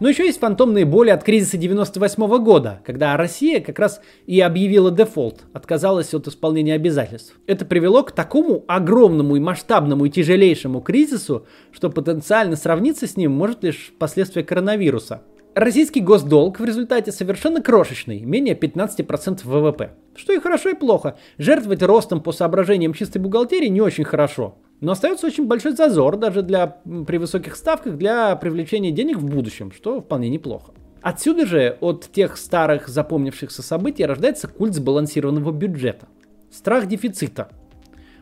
Но 0.00 0.08
еще 0.08 0.26
есть 0.26 0.40
фантомные 0.40 0.84
боли 0.84 1.10
от 1.10 1.22
кризиса 1.22 1.56
98 1.56 2.42
года, 2.42 2.80
когда 2.84 3.16
Россия 3.16 3.60
как 3.60 3.78
раз 3.78 4.00
и 4.26 4.40
объявила 4.40 4.90
дефолт, 4.90 5.42
отказалась 5.52 6.12
от 6.14 6.26
исполнения 6.26 6.74
обязательств. 6.74 7.36
Это 7.46 7.64
привело 7.64 8.02
к 8.02 8.10
такому 8.10 8.64
огромному 8.66 9.36
и 9.36 9.40
масштабному 9.40 10.04
и 10.04 10.10
тяжелейшему 10.10 10.80
кризису, 10.80 11.46
что 11.70 11.90
потенциально 11.90 12.56
сравниться 12.56 13.06
с 13.06 13.16
ним 13.16 13.32
может 13.32 13.62
лишь 13.62 13.92
последствия 14.00 14.42
коронавируса. 14.42 15.22
Российский 15.54 16.00
госдолг 16.00 16.60
в 16.60 16.64
результате 16.64 17.10
совершенно 17.10 17.60
крошечный, 17.60 18.20
менее 18.20 18.54
15% 18.54 19.40
ВВП. 19.44 19.90
Что 20.14 20.32
и 20.32 20.38
хорошо, 20.38 20.70
и 20.70 20.74
плохо. 20.74 21.16
Жертвовать 21.36 21.82
ростом 21.82 22.22
по 22.22 22.32
соображениям 22.32 22.94
чистой 22.94 23.18
бухгалтерии 23.18 23.68
не 23.68 23.80
очень 23.80 24.04
хорошо. 24.04 24.56
Но 24.80 24.92
остается 24.92 25.26
очень 25.26 25.46
большой 25.46 25.72
зазор 25.72 26.16
даже 26.16 26.42
для, 26.42 26.78
при 27.06 27.16
высоких 27.16 27.56
ставках 27.56 27.96
для 27.96 28.36
привлечения 28.36 28.92
денег 28.92 29.16
в 29.16 29.26
будущем, 29.26 29.72
что 29.72 30.00
вполне 30.00 30.28
неплохо. 30.28 30.72
Отсюда 31.02 31.46
же 31.46 31.76
от 31.80 32.08
тех 32.12 32.36
старых 32.36 32.88
запомнившихся 32.88 33.62
событий 33.62 34.04
рождается 34.04 34.46
культ 34.46 34.74
сбалансированного 34.74 35.50
бюджета. 35.52 36.06
Страх 36.50 36.86
дефицита. 36.86 37.48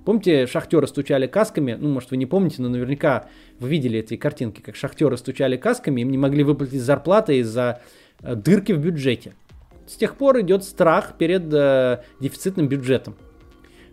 Помните, 0.06 0.46
шахтеры 0.46 0.86
стучали 0.86 1.26
касками, 1.26 1.76
ну, 1.76 1.88
может, 1.88 2.12
вы 2.12 2.16
не 2.16 2.26
помните, 2.26 2.62
но 2.62 2.68
наверняка 2.68 3.26
вы 3.58 3.68
видели 3.70 3.98
эти 3.98 4.16
картинки, 4.16 4.60
как 4.60 4.76
шахтеры 4.76 5.16
стучали 5.16 5.56
касками, 5.56 6.00
им 6.00 6.12
не 6.12 6.16
могли 6.16 6.44
выплатить 6.44 6.80
зарплаты 6.80 7.38
из-за 7.38 7.80
э, 8.22 8.36
дырки 8.36 8.70
в 8.70 8.78
бюджете. 8.78 9.34
С 9.84 9.94
тех 9.94 10.14
пор 10.14 10.40
идет 10.42 10.62
страх 10.62 11.18
перед 11.18 11.52
э, 11.52 12.02
дефицитным 12.20 12.68
бюджетом. 12.68 13.16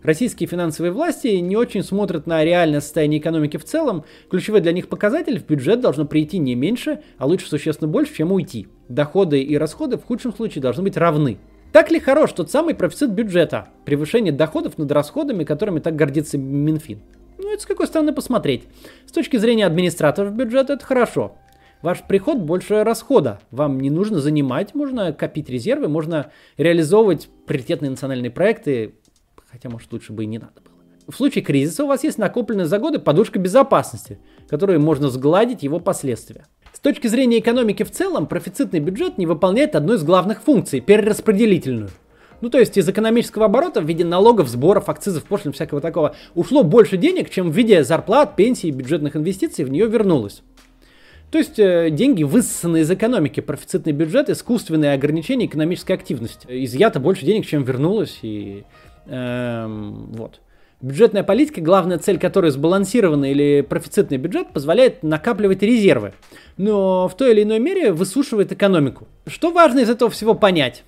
Российские 0.04 0.48
финансовые 0.48 0.92
власти 0.92 1.26
не 1.26 1.56
очень 1.56 1.82
смотрят 1.82 2.28
на 2.28 2.44
реальное 2.44 2.80
состояние 2.80 3.18
экономики 3.18 3.56
в 3.56 3.64
целом. 3.64 4.04
Ключевой 4.30 4.60
для 4.60 4.70
них 4.70 4.86
показатель 4.86 5.40
в 5.40 5.46
бюджет 5.46 5.80
должно 5.80 6.04
прийти 6.04 6.38
не 6.38 6.54
меньше, 6.54 7.00
а 7.18 7.26
лучше 7.26 7.48
существенно 7.48 7.90
больше, 7.90 8.14
чем 8.14 8.30
уйти. 8.30 8.68
Доходы 8.88 9.42
и 9.42 9.58
расходы 9.58 9.98
в 9.98 10.04
худшем 10.04 10.32
случае 10.32 10.62
должны 10.62 10.84
быть 10.84 10.96
равны. 10.96 11.38
Так 11.74 11.90
ли 11.90 11.98
хорош 11.98 12.30
тот 12.30 12.52
самый 12.52 12.76
профицит 12.76 13.10
бюджета, 13.10 13.66
превышение 13.84 14.32
доходов 14.32 14.78
над 14.78 14.92
расходами, 14.92 15.42
которыми 15.42 15.80
так 15.80 15.96
гордится 15.96 16.38
Минфин? 16.38 17.00
Ну, 17.36 17.52
это 17.52 17.60
с 17.60 17.66
какой 17.66 17.88
стороны 17.88 18.12
посмотреть. 18.12 18.68
С 19.06 19.10
точки 19.10 19.38
зрения 19.38 19.66
администраторов 19.66 20.36
бюджета 20.36 20.74
это 20.74 20.84
хорошо. 20.84 21.36
Ваш 21.82 22.04
приход 22.04 22.38
больше 22.38 22.84
расхода. 22.84 23.40
Вам 23.50 23.80
не 23.80 23.90
нужно 23.90 24.20
занимать, 24.20 24.72
можно 24.76 25.12
копить 25.12 25.48
резервы, 25.48 25.88
можно 25.88 26.30
реализовывать 26.58 27.28
приоритетные 27.44 27.90
национальные 27.90 28.30
проекты, 28.30 28.94
хотя, 29.50 29.68
может, 29.68 29.92
лучше 29.92 30.12
бы 30.12 30.22
и 30.22 30.26
не 30.28 30.38
надо 30.38 30.60
было. 30.60 30.74
В 31.08 31.16
случае 31.16 31.42
кризиса 31.42 31.82
у 31.82 31.88
вас 31.88 32.04
есть 32.04 32.18
накопленная 32.18 32.66
за 32.66 32.78
годы 32.78 33.00
подушка 33.00 33.40
безопасности, 33.40 34.20
которой 34.48 34.78
можно 34.78 35.10
сгладить 35.10 35.64
его 35.64 35.80
последствия. 35.80 36.46
Точки 36.84 37.06
зрения 37.06 37.38
экономики 37.38 37.82
в 37.82 37.90
целом, 37.90 38.26
профицитный 38.26 38.78
бюджет 38.78 39.16
не 39.16 39.24
выполняет 39.24 39.74
одну 39.74 39.94
из 39.94 40.04
главных 40.04 40.42
функций– 40.42 40.80
перераспределительную. 40.82 41.88
Ну, 42.42 42.50
то 42.50 42.58
есть 42.58 42.76
из 42.76 42.86
экономического 42.86 43.46
оборота 43.46 43.80
в 43.80 43.86
виде 43.86 44.04
налогов, 44.04 44.48
сборов, 44.48 44.90
акцизов, 44.90 45.24
пошлин, 45.24 45.54
всякого 45.54 45.80
такого 45.80 46.14
ушло 46.34 46.62
больше 46.62 46.98
денег, 46.98 47.30
чем 47.30 47.50
в 47.50 47.56
виде 47.56 47.84
зарплат, 47.84 48.36
пенсий 48.36 48.68
и 48.68 48.70
бюджетных 48.70 49.16
инвестиций 49.16 49.64
в 49.64 49.70
нее 49.70 49.86
вернулось. 49.86 50.42
То 51.30 51.38
есть 51.38 51.58
э, 51.58 51.88
деньги 51.90 52.22
высосаны 52.22 52.82
из 52.82 52.90
экономики, 52.90 53.40
профицитный 53.40 53.92
бюджет, 53.92 54.28
искусственные 54.28 54.92
ограничения 54.92 55.46
экономической 55.46 55.92
активности. 55.92 56.46
Изъято 56.50 57.00
больше 57.00 57.24
денег, 57.24 57.46
чем 57.46 57.62
вернулось, 57.62 58.18
и 58.20 58.64
эм, 59.06 60.12
вот. 60.12 60.42
Бюджетная 60.84 61.22
политика, 61.22 61.62
главная 61.62 61.96
цель 61.96 62.18
которой 62.18 62.50
сбалансированный 62.50 63.30
или 63.30 63.62
профицитный 63.62 64.18
бюджет, 64.18 64.48
позволяет 64.52 65.02
накапливать 65.02 65.62
резервы, 65.62 66.12
но 66.58 67.08
в 67.08 67.16
той 67.16 67.32
или 67.32 67.42
иной 67.42 67.58
мере 67.58 67.90
высушивает 67.90 68.52
экономику. 68.52 69.08
Что 69.26 69.50
важно 69.50 69.78
из 69.78 69.88
этого 69.88 70.10
всего 70.10 70.34
понять? 70.34 70.84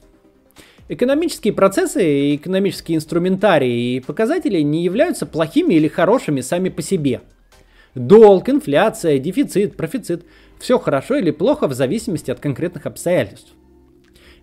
Экономические 0.91 1.55
процессы, 1.55 2.35
экономические 2.35 2.97
инструментарии 2.97 3.95
и 3.95 4.01
показатели 4.01 4.61
не 4.61 4.85
являются 4.85 5.25
плохими 5.25 5.73
или 5.73 5.89
хорошими 5.89 6.43
сами 6.43 6.69
по 6.69 6.83
себе. 6.83 7.23
Долг, 7.95 8.51
инфляция, 8.51 9.19
дефицит, 9.19 9.79
профицит– 9.79 10.27
все 10.59 10.79
хорошо 10.79 11.15
или 11.15 11.31
плохо 11.31 11.69
в 11.69 11.73
зависимости 11.73 12.31
от 12.31 12.39
конкретных 12.39 12.85
обстоятельств. 12.85 13.55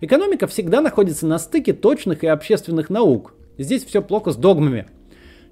Экономика 0.00 0.48
всегда 0.48 0.80
находится 0.80 1.28
на 1.28 1.38
стыке 1.38 1.74
точных 1.74 2.24
и 2.24 2.26
общественных 2.26 2.90
наук. 2.90 3.34
Здесь 3.56 3.84
все 3.84 4.02
плохо 4.02 4.32
с 4.32 4.36
догмами– 4.36 4.88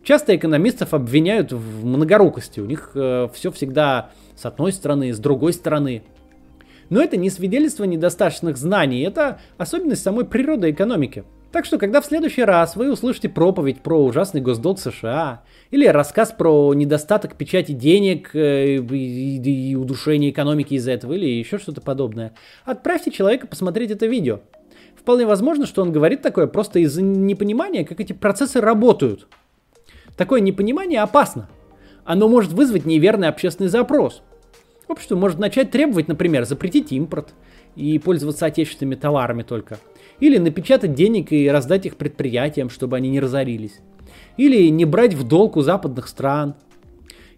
Часто 0.04 0.34
экономистов 0.34 0.94
обвиняют 0.94 1.52
в 1.52 1.84
многорукости. 1.84 2.60
У 2.60 2.66
них 2.66 2.90
э, 2.94 3.28
все 3.32 3.52
всегда 3.52 4.10
с 4.36 4.44
одной 4.44 4.72
стороны, 4.72 5.12
с 5.12 5.18
другой 5.18 5.52
стороны. 5.52 6.02
Но 6.90 7.00
это 7.00 7.16
не 7.16 7.30
свидетельство 7.30 7.84
недостаточных 7.84 8.56
знаний, 8.56 9.02
это 9.02 9.40
особенность 9.56 10.02
самой 10.02 10.24
природы 10.24 10.70
экономики. 10.70 11.24
Так 11.52 11.66
что, 11.66 11.78
когда 11.78 12.00
в 12.00 12.06
следующий 12.06 12.42
раз 12.42 12.76
вы 12.76 12.90
услышите 12.90 13.28
проповедь 13.28 13.80
про 13.80 14.02
ужасный 14.02 14.40
госдолг 14.40 14.80
США, 14.80 15.42
или 15.70 15.86
рассказ 15.86 16.32
про 16.36 16.72
недостаток 16.74 17.36
печати 17.36 17.72
денег 17.72 18.34
э, 18.34 18.76
и, 18.78 19.70
и 19.70 19.74
удушение 19.76 20.30
экономики 20.30 20.74
из-за 20.74 20.92
этого, 20.92 21.12
или 21.12 21.26
еще 21.26 21.58
что-то 21.58 21.80
подобное, 21.80 22.32
отправьте 22.64 23.10
человека 23.10 23.46
посмотреть 23.46 23.90
это 23.90 24.06
видео. 24.06 24.40
Вполне 24.96 25.26
возможно, 25.26 25.66
что 25.66 25.82
он 25.82 25.92
говорит 25.92 26.22
такое 26.22 26.46
просто 26.46 26.78
из-за 26.78 27.02
непонимания, 27.02 27.84
как 27.84 28.00
эти 28.00 28.12
процессы 28.12 28.60
работают. 28.60 29.28
Такое 30.16 30.40
непонимание 30.40 31.00
опасно. 31.00 31.48
Оно 32.04 32.28
может 32.28 32.52
вызвать 32.52 32.84
неверный 32.84 33.28
общественный 33.28 33.70
запрос. 33.70 34.22
Общество 34.88 35.16
может 35.16 35.38
начать 35.38 35.70
требовать, 35.70 36.08
например, 36.08 36.44
запретить 36.44 36.92
импорт 36.92 37.34
и 37.76 37.98
пользоваться 37.98 38.46
отечественными 38.46 38.96
товарами 38.96 39.42
только. 39.42 39.78
Или 40.20 40.38
напечатать 40.38 40.94
денег 40.94 41.32
и 41.32 41.48
раздать 41.48 41.86
их 41.86 41.96
предприятиям, 41.96 42.68
чтобы 42.68 42.96
они 42.96 43.08
не 43.08 43.20
разорились. 43.20 43.80
Или 44.36 44.68
не 44.68 44.84
брать 44.84 45.14
в 45.14 45.26
долг 45.26 45.56
у 45.56 45.62
западных 45.62 46.08
стран– 46.08 46.54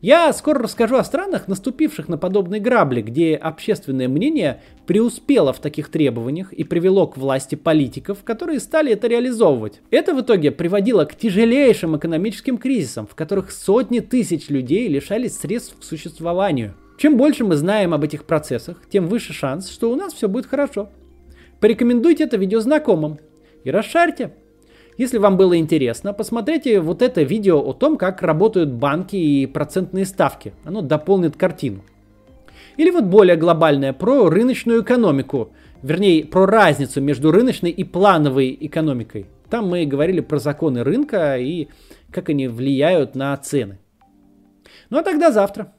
я 0.04 0.30
скоро 0.34 0.60
расскажу 0.60 0.96
о 0.96 1.04
странах, 1.04 1.48
наступивших 1.48 2.08
на 2.08 2.18
подобные 2.18 2.60
грабли, 2.60 3.00
где 3.00 3.36
общественное 3.36 4.06
мнение 4.06 4.60
преуспело 4.84 5.54
в 5.54 5.60
таких 5.60 5.88
требованиях 5.88 6.52
и 6.52 6.62
привело 6.62 7.06
к 7.06 7.16
власти 7.16 7.54
политиков, 7.54 8.18
которые 8.22 8.60
стали 8.60 8.92
это 8.92 9.06
реализовывать. 9.06 9.80
Это 9.90 10.14
в 10.14 10.20
итоге 10.20 10.50
приводило 10.50 11.06
к 11.06 11.14
тяжелейшим 11.14 11.96
экономическим 11.96 12.58
кризисам, 12.58 13.06
в 13.06 13.14
которых 13.14 13.50
сотни 13.50 14.00
тысяч 14.00 14.50
людей 14.50 14.88
лишались 14.88 15.38
средств 15.38 15.78
к 15.80 15.82
существованию. 15.82 16.74
Чем 16.98 17.16
больше 17.16 17.44
мы 17.44 17.56
знаем 17.56 17.94
об 17.94 18.04
этих 18.04 18.24
процессах, 18.24 18.82
тем 18.90 19.06
выше 19.06 19.32
шанс, 19.32 19.70
что 19.70 19.90
у 19.90 19.96
нас 19.96 20.12
все 20.12 20.28
будет 20.28 20.44
хорошо. 20.44 20.90
Порекомендуйте 21.60 22.24
это 22.24 22.36
видео 22.36 22.60
знакомым 22.60 23.20
и 23.64 23.70
расшарьте. 23.70 24.34
Если 24.96 25.18
вам 25.18 25.36
было 25.36 25.58
интересно, 25.58 26.12
посмотрите 26.12 26.80
вот 26.80 27.02
это 27.02 27.22
видео 27.22 27.58
о 27.60 27.72
том, 27.72 27.96
как 27.96 28.22
работают 28.22 28.70
банки 28.70 29.16
и 29.16 29.46
процентные 29.46 30.06
ставки. 30.06 30.52
Оно 30.64 30.82
дополнит 30.82 31.36
картину. 31.36 31.82
Или 32.76 32.90
вот 32.90 33.04
более 33.04 33.36
глобальное 33.36 33.92
про 33.92 34.28
рыночную 34.28 34.82
экономику, 34.82 35.52
вернее 35.82 36.24
про 36.24 36.46
разницу 36.46 37.00
между 37.00 37.32
рыночной 37.32 37.70
и 37.70 37.82
плановой 37.84 38.56
экономикой. 38.60 39.26
Там 39.50 39.68
мы 39.68 39.84
говорили 39.84 40.20
про 40.20 40.38
законы 40.38 40.84
рынка 40.84 41.38
и 41.38 41.68
как 42.10 42.28
они 42.28 42.48
влияют 42.48 43.14
на 43.14 43.36
цены. 43.36 43.78
Ну 44.90 44.98
а 44.98 45.02
тогда 45.02 45.32
завтра. 45.32 45.72